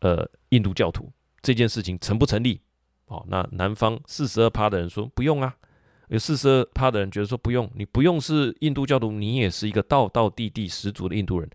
[0.01, 1.13] 呃印度教徒。
[1.41, 2.61] 这件事情成不成立？
[3.07, 5.55] 哦，那南方四十二趴的人说不用啊，
[6.09, 11.49] 有四十二趴的人觉得说不用，你不用是印度教徒，你也是一个道道地地十足的印度人。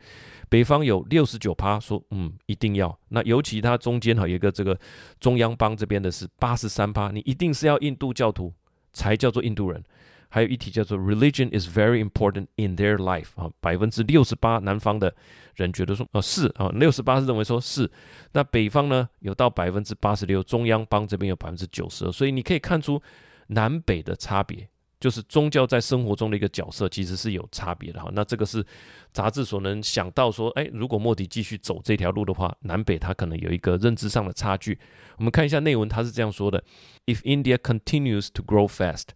[0.51, 2.99] 北方有六十九趴说，嗯，一定要。
[3.07, 4.77] 那尤其它中间哈有一个这个
[5.17, 8.53] 中央邦这边的是八十三趴，你一定是要印度教徒
[8.91, 9.81] 才叫做印度人。
[10.27, 15.15] 还有一题叫做 Religion is very important in their life 啊，百分之六十八南方的
[15.55, 17.89] 人觉得说，哦是啊，六十八是认为说是。
[18.33, 23.01] 那北方呢有到百分之八十六，中央邦这边有百分之九十二，所以你可以看出
[23.47, 24.67] 南北的差别。
[25.00, 28.11] 就是宗教在生活中的一个角色，其实是有差别的哈。
[28.14, 28.64] 那这个是
[29.12, 34.78] 杂志所能想到说，哎，如果莫迪继续走这条路的话，南北他可能有一个认知上的差距。
[35.18, 36.64] 我们看一下内文，他是这样说的：
[37.04, 39.09] If India continues to grow fast,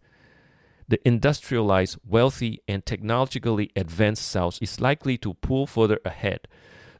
[0.88, 6.40] the industrialized, wealthy, and technologically advanced South is likely to pull further ahead,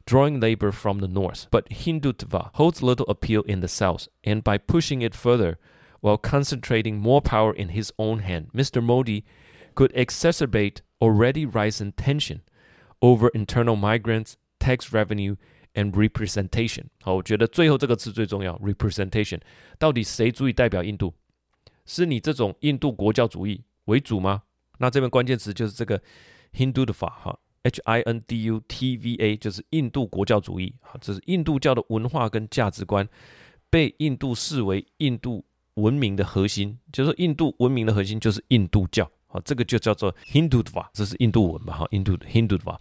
[0.05, 1.45] drawing labor from the North.
[1.51, 5.59] But Hindutva holds little appeal in the South, and by pushing it further,
[6.05, 8.81] While concentrating more power in his own hand, Mr.
[8.81, 9.23] Modi
[9.75, 12.39] could exacerbate already rising tension
[13.01, 15.35] over internal migrants, tax revenue,
[15.75, 16.85] and representation。
[17.03, 19.39] 好，我觉得最后这个词最重要，representation。
[19.77, 21.13] 到底谁足以代表印度？
[21.85, 24.41] 是你这种印度国教主义为主吗？
[24.79, 26.01] 那这边关键词就是这个
[26.53, 30.73] Hindutva 哈，H I N D U T V A，就是印度国教主义。
[30.81, 33.07] 好，这是印度教的文化跟价值观，
[33.69, 35.45] 被印度视为印度。
[35.76, 42.78] 文明的核心，就是印度文明的核心就是印度教，好，这个就叫做 Hindutva，这是印度文嘛，哈，印度 Hindutva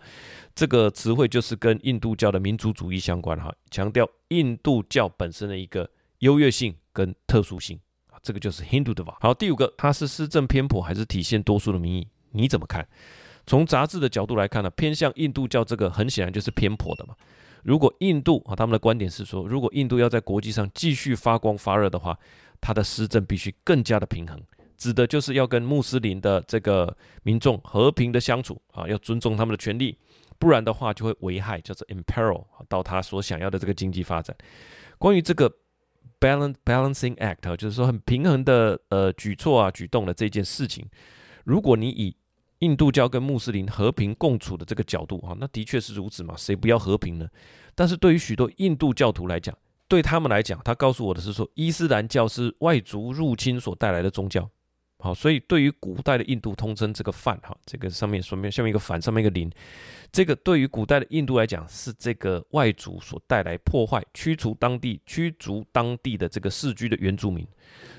[0.53, 7.79] 这个词汇就是跟印度教的民族主义相关，哈，强调印度教本身的一个优越性跟特殊性，
[8.23, 9.15] 这个就是 Hindutva。
[9.19, 12.07] 好，第五个，它是施政偏颇还是体现多数的民意？
[12.31, 12.87] 你怎么看？
[13.45, 17.13] 从杂志的角度来看呢，偏向印度教这个很显然就是偏颇的嘛。
[17.63, 22.17] 如果印度啊，他们的观点是说，如果印度要在国际上继续发光发热的话，
[22.61, 24.41] 他的施政必须更加的平衡，
[24.77, 29.97] 指的就是要跟穆斯林的这个民众和平的相处啊，要尊重他们的权利，
[30.37, 34.35] 不然的话就会危害叫做 imperil 到他所想要的这个经济发展。
[34.97, 35.51] 关于这个
[36.19, 40.87] balance balancing act，就是说很平衡的呃举措啊举动的这件事情，
[41.43, 42.15] 如果你以
[42.59, 47.27] 印度教跟穆斯林和平共处的这个角度啊，那的确是如此嘛，谁不要和平呢？
[47.75, 49.55] 但是对于许多印度教徒来讲，
[49.87, 54.49] 对他们来讲，他告诉我的是说，伊斯兰教是外族入侵所带来的宗教。
[54.97, 59.51] 好，所以对于古代的印度，通称这个梵哈，这个上面上面下面一个梵，上面一个林，
[60.11, 67.45] 这个对于古代的印度来讲，是这个外族所带来破坏、驱除当地、驱逐当地的这个世居的原住民。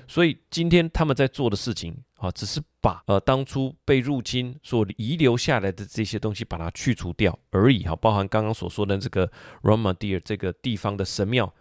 [0.07, 9.31] 所以今天他们在做的事情啊，只是把呃当初被入侵所遗留下来的这些东西把它去除掉而已哈，包含刚刚所说的这个
[9.61, 11.53] Ramadir 这个地方的神庙。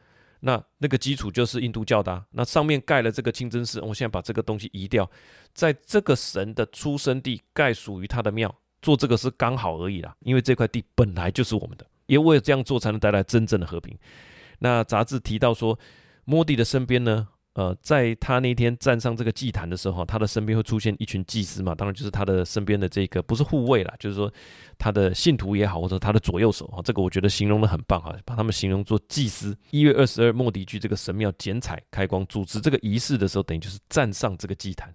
[0.47, 5.11] 那那个基础就是印度教的，那上面盖了这个清真寺，我现在把这个东西移掉，
[5.53, 13.99] 在这个神的出生地盖属于他的庙，做这个是刚好而已啦，因为这块地本来就是我们的，因为了这样做才能带来真正的和平。
[14.61, 15.77] 那杂志提到说，
[16.25, 17.27] 莫迪的身边呢？
[17.57, 24.31] 呃，在他那天站上这个祭坛的时候，他的身边会出现一群祭司嘛，当然就是他的身边的这个不是护卫啦，就是说
[24.77, 29.57] 他的信徒也好，或者他的左右手哈，这个我觉得形容的很棒哈，把他们形容做祭司。
[29.71, 34.95] 一月二十二，莫迪去这个神庙剪彩开光，主持这个仪式的时候，等于就是站上这个祭坛。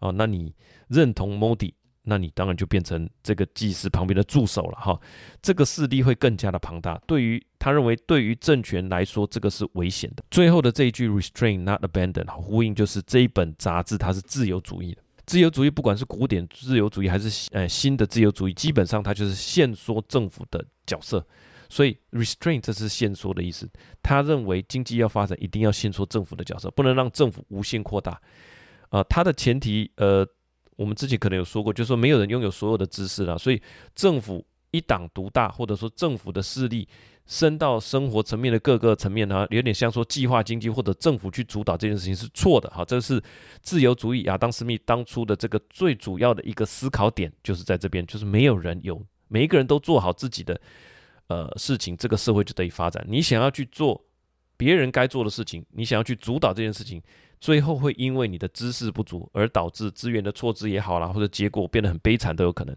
[0.00, 0.54] 哦，那你
[0.88, 1.72] 认同莫迪？
[2.08, 4.98] 那你当然就变成这个祭司旁边的助手了哈，
[5.42, 6.98] 这个势力会更加的庞大。
[7.06, 10.24] 对于他认为，对于政权来说，这个是危险的。
[10.30, 15.02] 最后的这一句 “restrain not abandon” 呼应就是这一本杂志它是自由主义的。
[15.26, 21.24] 自由主义不管是古典自由主义还是呃新的自由主义，基本上它就是限缩政府的角色。
[21.68, 23.68] 所以 “restrain” 这是限缩的意思。
[24.02, 28.18] 他认为经济要发展，一定要限缩政府的角色，不能让政府无限扩大。
[28.88, 30.26] 呃，它的前提呃。
[30.78, 33.60] 我们之前可能有说过，就是说没有人拥有所有的知识了，所以
[33.96, 36.86] 政府一党独大，或者说政府的势力
[37.26, 42.70] 伸到生活层面的各个层面呢，有点像说计划经济或者政府去主导这件事情是错的。
[42.70, 43.20] 哈，这是
[43.60, 50.60] 自由主义亚当·斯密当初的这个最主要的一个思考点，就是在这边，就是没有人有，每一个人都做好自己的
[51.26, 53.04] 呃事情，这个社会就得以发展。
[53.08, 54.00] 你想要去做
[54.56, 57.02] 别人该做的事情，你想要去主导这件事情。
[57.40, 62.76] 最后会因为你的知识不足而导致资源的错置也好啦，或者结果变得很悲惨都有可能。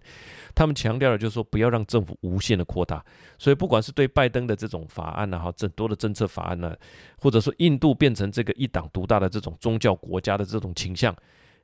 [0.53, 3.03] 他们强调的就是说，不要让政府无限的扩大。
[3.37, 6.75] 所以不管是对拜登的这种法案呢，哈，很多的政策法案呢，
[7.17, 11.15] 或者说印度变成这个一党独大的这种宗教国家的这种倾向，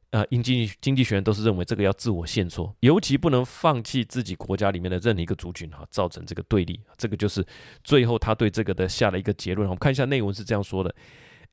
[0.09, 6.79] 呃，经济经济学人都是认为这个要自我限缩，尤其不能放弃自己国家里面的任何一个族群哈，造成这个对立。
[6.97, 7.45] 这个就是
[7.83, 9.67] 最后他对这个的下了一个结论。
[9.67, 10.93] 我们看一下内文是这样说的。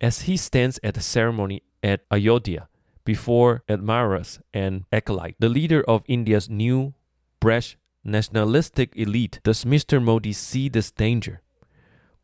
[0.01, 2.69] As he stands at the ceremony at Ayodhya
[3.03, 6.93] before admirers and acolytes, the leader of India's new
[7.41, 10.01] brash nationalistic elite, does Mr.
[10.01, 11.41] Modi see this danger?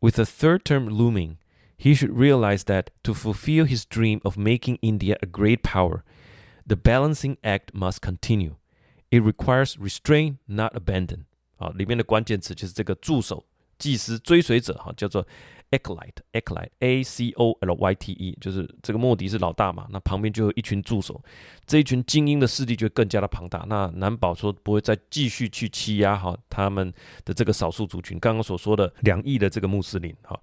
[0.00, 1.36] With a third term looming,
[1.76, 6.02] he should realize that to fulfill his dream of making India a great power,
[6.66, 8.56] the balancing act must continue.
[9.10, 11.26] It requires restraint, not abandon.
[11.56, 13.46] 好，里面的关键词就是这个助手、
[13.78, 15.26] 祭司、追随者，哈，叫做。
[15.71, 21.21] acolyte，acolyte，a c o l y t e，就是这个莫迪是老大嘛，那旁边就有一群助手，
[21.65, 26.93] 这一群精英的势力就更加的庞大，那难保说不会再继续去欺压哈他们
[27.23, 28.19] 的这个少数族群。
[28.19, 30.37] 刚刚所说的两亿的这个穆斯林哈，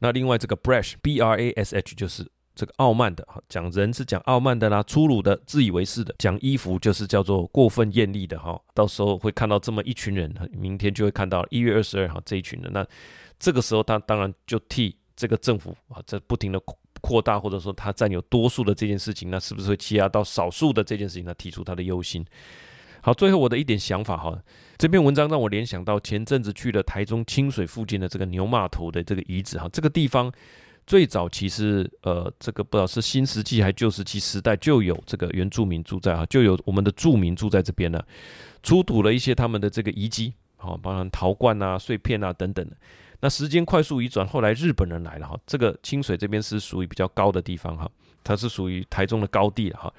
[0.00, 12.86] 那另外这个 brash，b r a s h 就是这个傲慢的哈，讲人是讲傲慢的啦，粗鲁的，自以为是的，讲衣服就是叫做过分艳丽的哈，到时候会看到这么一群人，明天就会看到一月二十二号这一群人那。
[13.38, 16.60] 这个时候，他当然就替这个政府啊，在不停的
[17.00, 21.24] 扩大，或者说他占有多数的这件事情，那是不是会欺压到少数的这件事情？
[21.24, 22.24] 他提出他的忧心。
[23.02, 24.36] 好，最后我的一点想法哈，
[24.76, 30.32] 这篇文章让我联想到前阵子去了台中清水附近的这个牛骂头的这个遗址哈，这个地方
[30.86, 38.04] 最早其实呃，这个不知道是新石器还旧石器时代就有这个原住民住在哈，就有我们的住民住在这边了，
[38.64, 42.68] 出土了一些他们的这个遗迹，好，包含陶罐啊、碎片啊等等。
[43.20, 47.90] 那时间快速移转，后来日本人来了哈，这个清水这边是属于比较高的地方哈，
[48.22, 49.92] 它是属于台中的高地哈。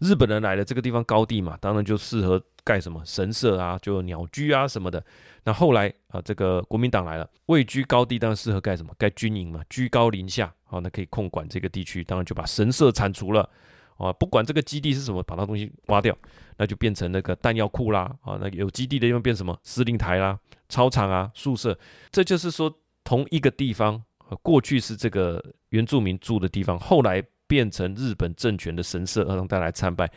[0.00, 5.02] 日本人来了这个地方高地嘛，当然就适合盖什么神社啊，就鸟居啊什么的。
[5.44, 8.92] 那后来啊，这个国民党来了，位居高地，当然适合盖什么？
[8.98, 13.48] 盖军营嘛，居高临下，好，那可以控管这个地区，当然就把神社铲除了。
[13.96, 16.16] 啊，不管这个基地是什么，把它东西挖掉，
[16.56, 20.38] 那就变成那个弹药库啦，啊，那有基地的地方变什么司令台啦、
[20.68, 21.78] 操场啊、宿舍，
[22.10, 22.72] 这就是说
[23.04, 24.02] 同一个地方，
[24.42, 30.10] 过去是这个原住民住的地方，后来变成日本政权的神社，让大家来参拜。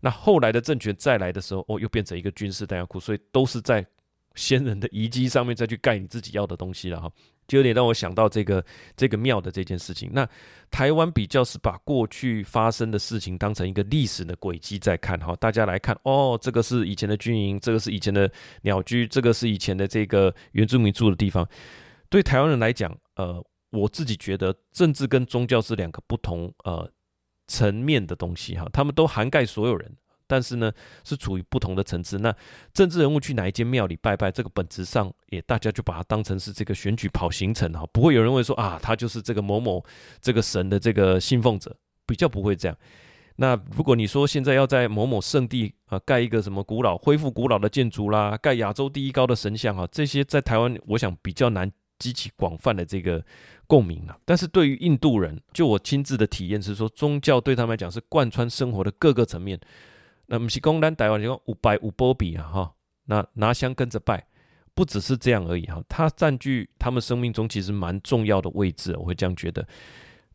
[0.00, 3.84] 那后来的政权再来的时候，哦，又变成一个军事弹药库，所以都是在
[4.34, 7.10] 先人的遗迹上面再去盖你自己要的东西了哈。
[7.46, 8.64] 就有点让我想到这个
[8.96, 10.10] 这个庙的这件事情。
[10.12, 10.28] 那
[10.70, 18.30] 台湾比较是把过去发生的事情当成一个历史的轨迹在看哈，大家来看哦，这个是以前的军营，这个是以前的
[18.62, 21.46] 鸟居，这个是以前的这个原住民住的地方。
[22.08, 26.90] 对台湾人来讲，呃，我自己觉得政治跟宗教是两个不同呃
[27.46, 29.96] 层面的东西哈，他们都涵盖所有人。
[30.26, 30.72] 但是呢，
[31.04, 32.18] 是处于不同的层次。
[32.18, 32.34] 那
[32.72, 39.84] 政治人物去哪一间庙里拜拜，这个本质上也大家就把它当成是这个选举跑行程哈，不会有人会说啊，他就是这个某某
[40.20, 42.76] 这个神的这个信奉者，比较不会这样。
[43.38, 53.22] 那如果你说现在要在某某圣地啊盖一个什么古老、恢复古老的建筑啦，盖亚洲第一高的神像啊，这些在台湾我想比较难激起广泛的这个
[53.66, 54.16] 共鸣啊。
[54.24, 59.60] 但是对于印度人，就我亲自的体验是说，宗教对他们来讲是贯穿生活的各个层面。
[60.26, 62.72] 那不是讲咱台湾就讲五拜五波比啊哈，
[63.04, 64.26] 那拿香跟着拜，
[64.74, 69.66] 不只是这样而已哈，它占据他们生命中其实蛮重要的位置，我会这样觉得。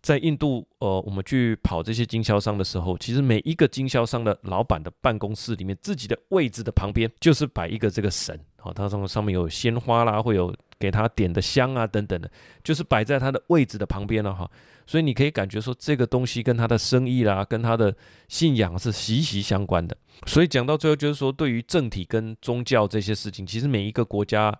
[0.01, 10.51] 在印度，呃，我们去跑这些经销商的时候，其实每一个经销商的老板的办公室里面，自己的位置的旁边就是摆一个这个神，好，它上上面有鲜花啦，会有
[10.81, 12.29] 给他点的香啊等等的，
[12.63, 14.49] 就是摆在他的位置的旁边了哈。
[14.87, 17.95] 所以你可以感觉说，这个东西跟他的生意啦，跟他的
[18.27, 19.95] 信仰是息息相关的。
[20.25, 24.53] 所以讲到最后，就是说，对于政体跟宗教这些事情，其实每一个国家。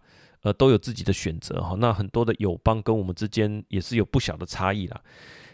[0.43, 1.76] 呃，都有自己的选择哈。
[1.78, 4.99] 那很多的友邦跟我们之间也是有不小的差异啦。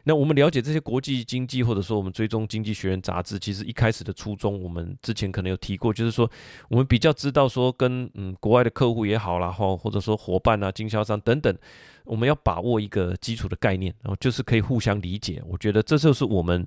[0.07, 6.31] 那我们了解这些国际经济，或者说我们追踪《经济学人》杂志，其实一开始的初衷，我们之前可能有提过，就是说
[6.69, 11.53] 我们比较知道说跟嗯国外的客户也好啦，哈，或者说伙伴啊、经销商等等，
[12.05, 15.43] 我们要把握一个基础的概念，然后就是可以互相理解。
[15.45, 16.65] 我觉得这就是我们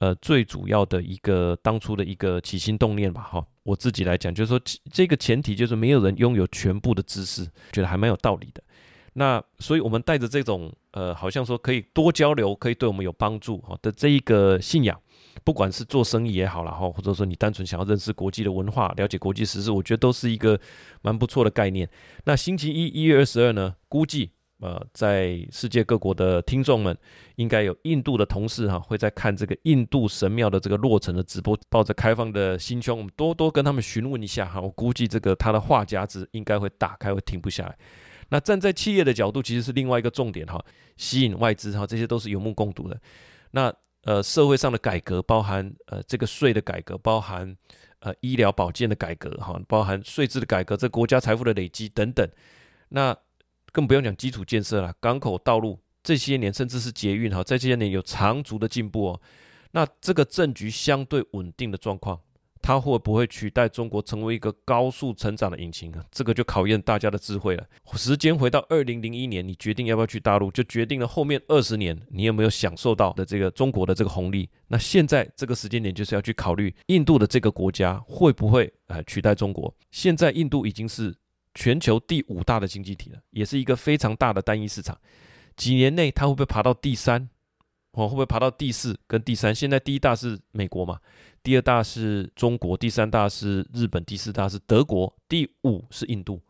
[0.00, 3.46] 呃最主要的一个当初的一个起心动念吧，哈。
[3.62, 4.60] 我自己来讲，就是说
[4.92, 8.62] 这个前提就是没有人拥有全部的知识，觉得还蛮有道理的。
[9.14, 14.98] 那所以，我们带着这种呃，好像说可以多交流，可以对我们有帮助哈的这一个信仰，
[15.44, 20.58] 不管是做生意也好了，哈，或者说你单纯想要认识国际的文化，了解国际时事，我觉得都是一个
[21.02, 21.88] 蛮不错的概念。
[22.24, 24.32] 那星期一一月二十二呢，估计。
[24.62, 26.96] 呃，在世界各国的听众们，
[27.34, 34.60] 应该有印度的同事哈，会在看这个印度神庙的这个落成的直播，抱着开放的心胸，我们多多跟他们询问一下哈。
[34.60, 37.76] 我估计这个他的话匣子应该会打开，会停不下来。
[38.32, 40.58] 那站在企业的角度，其实是另外一个重点哈，
[40.96, 42.98] 吸引外资哈，这些都是有目共睹的。
[43.50, 43.70] 那
[44.04, 47.54] 呃，社会上的改革，包含呃这个税的改革，包含
[47.98, 52.26] 呃医疗保健的改革哈，包含税制的改革，这国家财富的累积等等。
[52.88, 53.14] 那
[53.70, 59.20] 更不用讲基础建设了，港口、道路这些年，甚至是捷运哈，在这些年有长足的进步哦。
[59.72, 62.18] 那这个政局相对稳定的状况，
[62.62, 66.04] 它会不会取代中国成为一个高速成长的引擎啊？
[66.10, 67.66] 这个就考验大家的智慧了。
[67.94, 74.48] 时间回到二零零一年，你决定要不要去大陆，就决定了后面二十年你有没有享受到的这个中国的这个红利。
[74.68, 79.74] 那现在这个时间点就是要去考虑印度的这个国家会不会呃取代中国。
[79.90, 81.14] 现在印度已经是。
[81.54, 84.98] 全球第五大的经济体了，也是一个非常大的单一市场。
[85.54, 87.28] 几年内它会不会爬到第三？
[87.90, 89.54] 哦，会不会爬到第四跟第三？
[89.54, 90.98] 现在第一大是美国嘛，
[91.42, 96.40] 第二大是中国，第三大是日本，第四大是德国，第五是印度。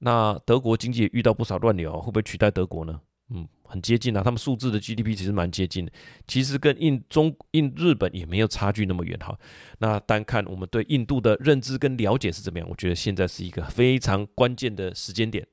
[0.00, 3.00] 那德国经济也遇到不少乱流，会不会取代德国呢？
[3.30, 5.92] 嗯，很接近啊，他们数字的 GDP 其实蛮接近的，
[6.26, 9.38] 其实跟印中印日本也没有差距那么远哈。
[9.80, 15.46] 那单看我们对印度的认知跟了解是怎么样，我觉得现在是一个非常关键的时间点。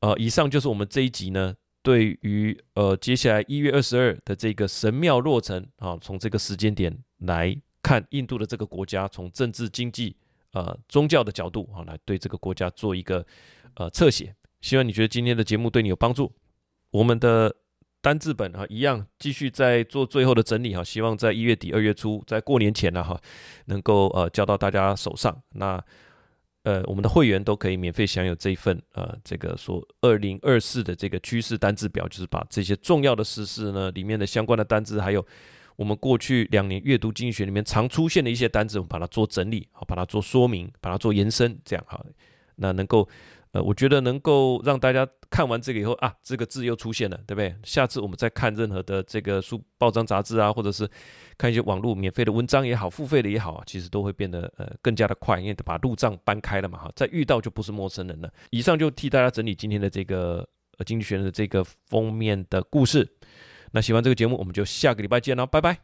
[0.00, 7.56] 呃，以上就是我们这一集呢，对于呃接下来一月二十二的这个神庙落成啊，从这个时间点来
[7.90, 10.14] 看印度的这个国家，从政治、经济、
[10.52, 13.26] 呃宗教的角度啊，来对这个国家做一个
[13.74, 14.32] 呃侧写。
[14.60, 16.32] 希望你觉得今天的节目对你有帮助。
[16.92, 17.52] 我们的
[18.00, 23.20] 单字本啊，一样继续在做最后的整理哈，希望在一月底、二月初，在过年前呢哈，
[23.64, 25.36] 能够呃交到大家手上。
[25.54, 25.84] 那
[26.62, 35.26] 呃，我们的会员都可以免费享有这一份呃这个说二零二四的这个趋势单字表，就是把这些重要的时事呢里面的相关的单字，还有
[35.80, 42.04] 我们过去两年阅读经济学里面常出现的一些单子，我们把它做整理，好，把它做说明，把它做延伸，这样哈，
[42.56, 43.08] 那能够。
[43.52, 47.52] 呃，我觉得能够让大家看完这个以后啊，这个字又出现了，对不对？
[47.64, 50.88] 下次我们再看任何的这个书、报章、杂志啊，或者是
[51.36, 58.32] 看一些网络免费的文章也好，付费的也好，其实都会变得呃更加的快，因为把路障搬开了嘛，哈，再遇到就不是陌生人了。
[58.50, 63.16] 以上就替大家整理今天的这个呃经济学的这个封面的故事。
[63.72, 65.78] 那喜欢这个节目，我们就下个礼拜见喽，拜拜。